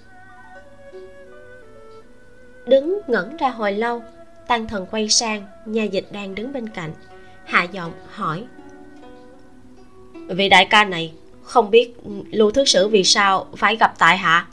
[2.67, 4.03] Đứng ngẩn ra hồi lâu,
[4.47, 6.93] tăng thần quay sang, nhà dịch đang đứng bên cạnh,
[7.45, 8.45] hạ giọng hỏi.
[10.29, 11.95] Vị đại ca này không biết
[12.31, 14.47] lưu thứ sử vì sao phải gặp tại hạ?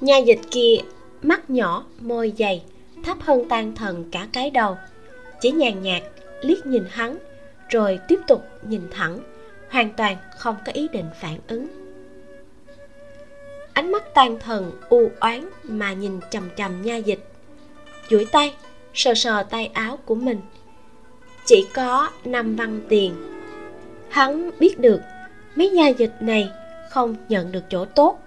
[0.00, 0.76] Nhà dịch kia
[1.22, 2.62] mắt nhỏ, môi dày,
[3.04, 4.76] thấp hơn tan thần cả cái đầu
[5.40, 6.02] chỉ nhàn nhạt,
[6.40, 7.18] liếc nhìn hắn,
[7.68, 9.18] rồi tiếp tục nhìn thẳng,
[9.68, 11.68] hoàn toàn không có ý định phản ứng.
[13.72, 17.28] Ánh mắt tan thần, u oán mà nhìn chằm chằm nha dịch.
[18.10, 18.54] Duỗi tay,
[18.94, 20.40] sờ sờ tay áo của mình.
[21.44, 23.14] Chỉ có năm văn tiền.
[24.08, 25.00] Hắn biết được,
[25.54, 26.50] mấy nha dịch này
[26.90, 28.18] không nhận được chỗ tốt,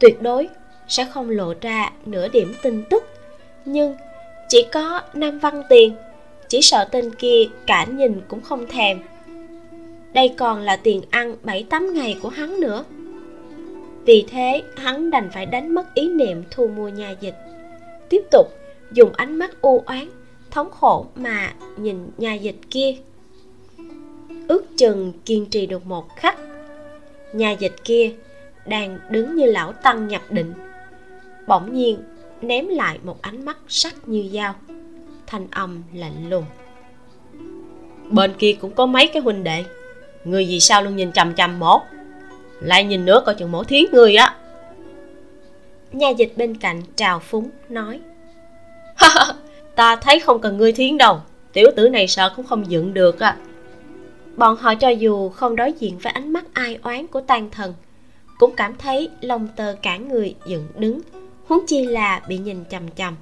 [0.00, 0.48] tuyệt đối
[0.88, 3.04] sẽ không lộ ra nửa điểm tin tức.
[3.64, 3.96] Nhưng
[4.48, 5.96] chỉ có năm văn tiền
[6.54, 8.98] chỉ sợ tên kia cả nhìn cũng không thèm.
[10.12, 12.84] Đây còn là tiền ăn bảy tám ngày của hắn nữa.
[14.04, 17.34] Vì thế, hắn đành phải đánh mất ý niệm thu mua nhà dịch.
[18.08, 18.46] Tiếp tục,
[18.92, 20.08] dùng ánh mắt u oán,
[20.50, 22.96] thống khổ mà nhìn nhà dịch kia.
[24.48, 26.38] Ước chừng kiên trì được một khắc,
[27.32, 28.12] nhà dịch kia
[28.66, 30.52] đang đứng như lão tăng nhập định.
[31.46, 31.98] Bỗng nhiên,
[32.42, 34.54] ném lại một ánh mắt sắc như dao
[35.34, 36.44] thanh âm lạnh lùng.
[38.10, 39.64] Bên kia cũng có mấy cái huynh đệ.
[40.24, 41.82] Người gì sao luôn nhìn chằm chằm mổ
[42.60, 44.36] lại nhìn nữa coi chừng mổ thiến người á.
[45.92, 48.00] Nhà dịch bên cạnh trào phúng, nói.
[49.76, 51.20] Ta thấy không cần ngươi thiến đâu.
[51.52, 53.36] Tiểu tử này sợ cũng không dựng được à
[54.36, 57.74] bọn họ cho dù không đối diện với ánh mắt ai oán của tan thần,
[58.38, 61.00] cũng cảm thấy lông tơ cả người dựng đứng,
[61.46, 63.16] huống chi là bị nhìn chằm chằm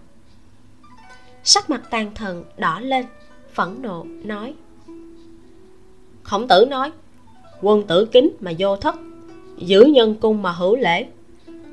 [1.44, 3.04] sắc mặt tàn thần đỏ lên,
[3.54, 4.54] phẫn nộ nói.
[6.22, 6.92] Khổng tử nói,
[7.60, 8.94] quân tử kính mà vô thất,
[9.58, 11.06] giữ nhân cung mà hữu lễ,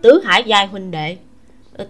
[0.01, 1.17] tứ hải giai huynh đệ.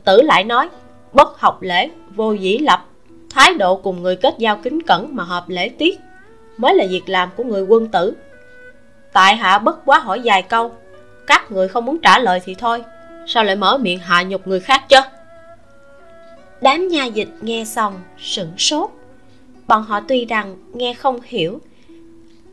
[0.04, 0.70] Tử lại nói,
[1.14, 2.86] bất học lễ, vô dĩ lập,
[3.30, 6.00] thái độ cùng người kết giao kính cẩn mà hợp lễ tiết,
[6.58, 8.14] mới là việc làm của người quân tử.
[9.14, 10.72] Tại hạ bất quá hỏi vài câu,
[11.28, 12.84] các người không muốn trả lời thì thôi,
[13.28, 15.00] sao lại mở miệng hạ nhục người khác chứ?
[16.62, 18.89] Đám nha dịch nghe xong, sửng sốt.
[19.68, 21.60] Bọn họ tuy rằng nghe không hiểu,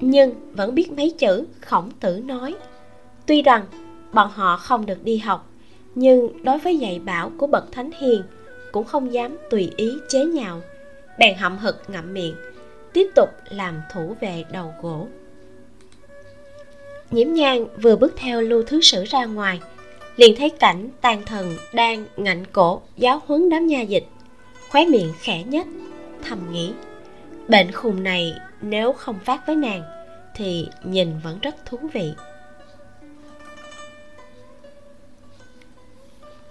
[0.01, 2.55] nhưng vẫn biết mấy chữ khổng tử nói.
[3.27, 3.65] Tuy rằng
[4.13, 5.51] bọn họ không được đi học,
[5.95, 8.23] nhưng đối với dạy bảo của bậc thánh hiền
[8.73, 10.61] cũng không dám tùy ý chế nhạo.
[11.19, 12.35] Bèn hậm hực ngậm miệng,
[12.93, 15.07] tiếp tục làm thủ vệ đầu gỗ.
[17.11, 19.61] Nhiễm nhang vừa bước theo lưu thứ sử ra ngoài
[20.17, 24.07] liền thấy cảnh tàn thần đang ngạnh cổ giáo huấn đám nha dịch.
[24.69, 25.67] Khóe miệng khẽ nhất
[26.23, 26.73] thầm nghĩ,
[27.49, 29.83] bệnh khùng này nếu không phát với nàng
[30.35, 32.13] thì nhìn vẫn rất thú vị.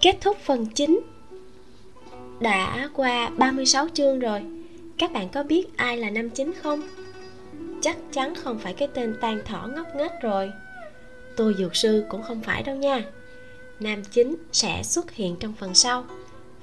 [0.00, 1.00] Kết thúc phần chính
[2.40, 4.42] đã qua 36 chương rồi.
[4.98, 6.82] Các bạn có biết ai là năm chính không?
[7.82, 10.52] Chắc chắn không phải cái tên tan thỏ ngốc nghếch rồi.
[11.36, 13.04] Tôi dược sư cũng không phải đâu nha
[13.80, 16.04] nam chính sẽ xuất hiện trong phần sau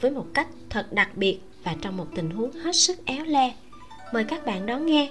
[0.01, 3.53] với một cách thật đặc biệt và trong một tình huống hết sức éo le.
[4.13, 5.09] Mời các bạn đón nghe.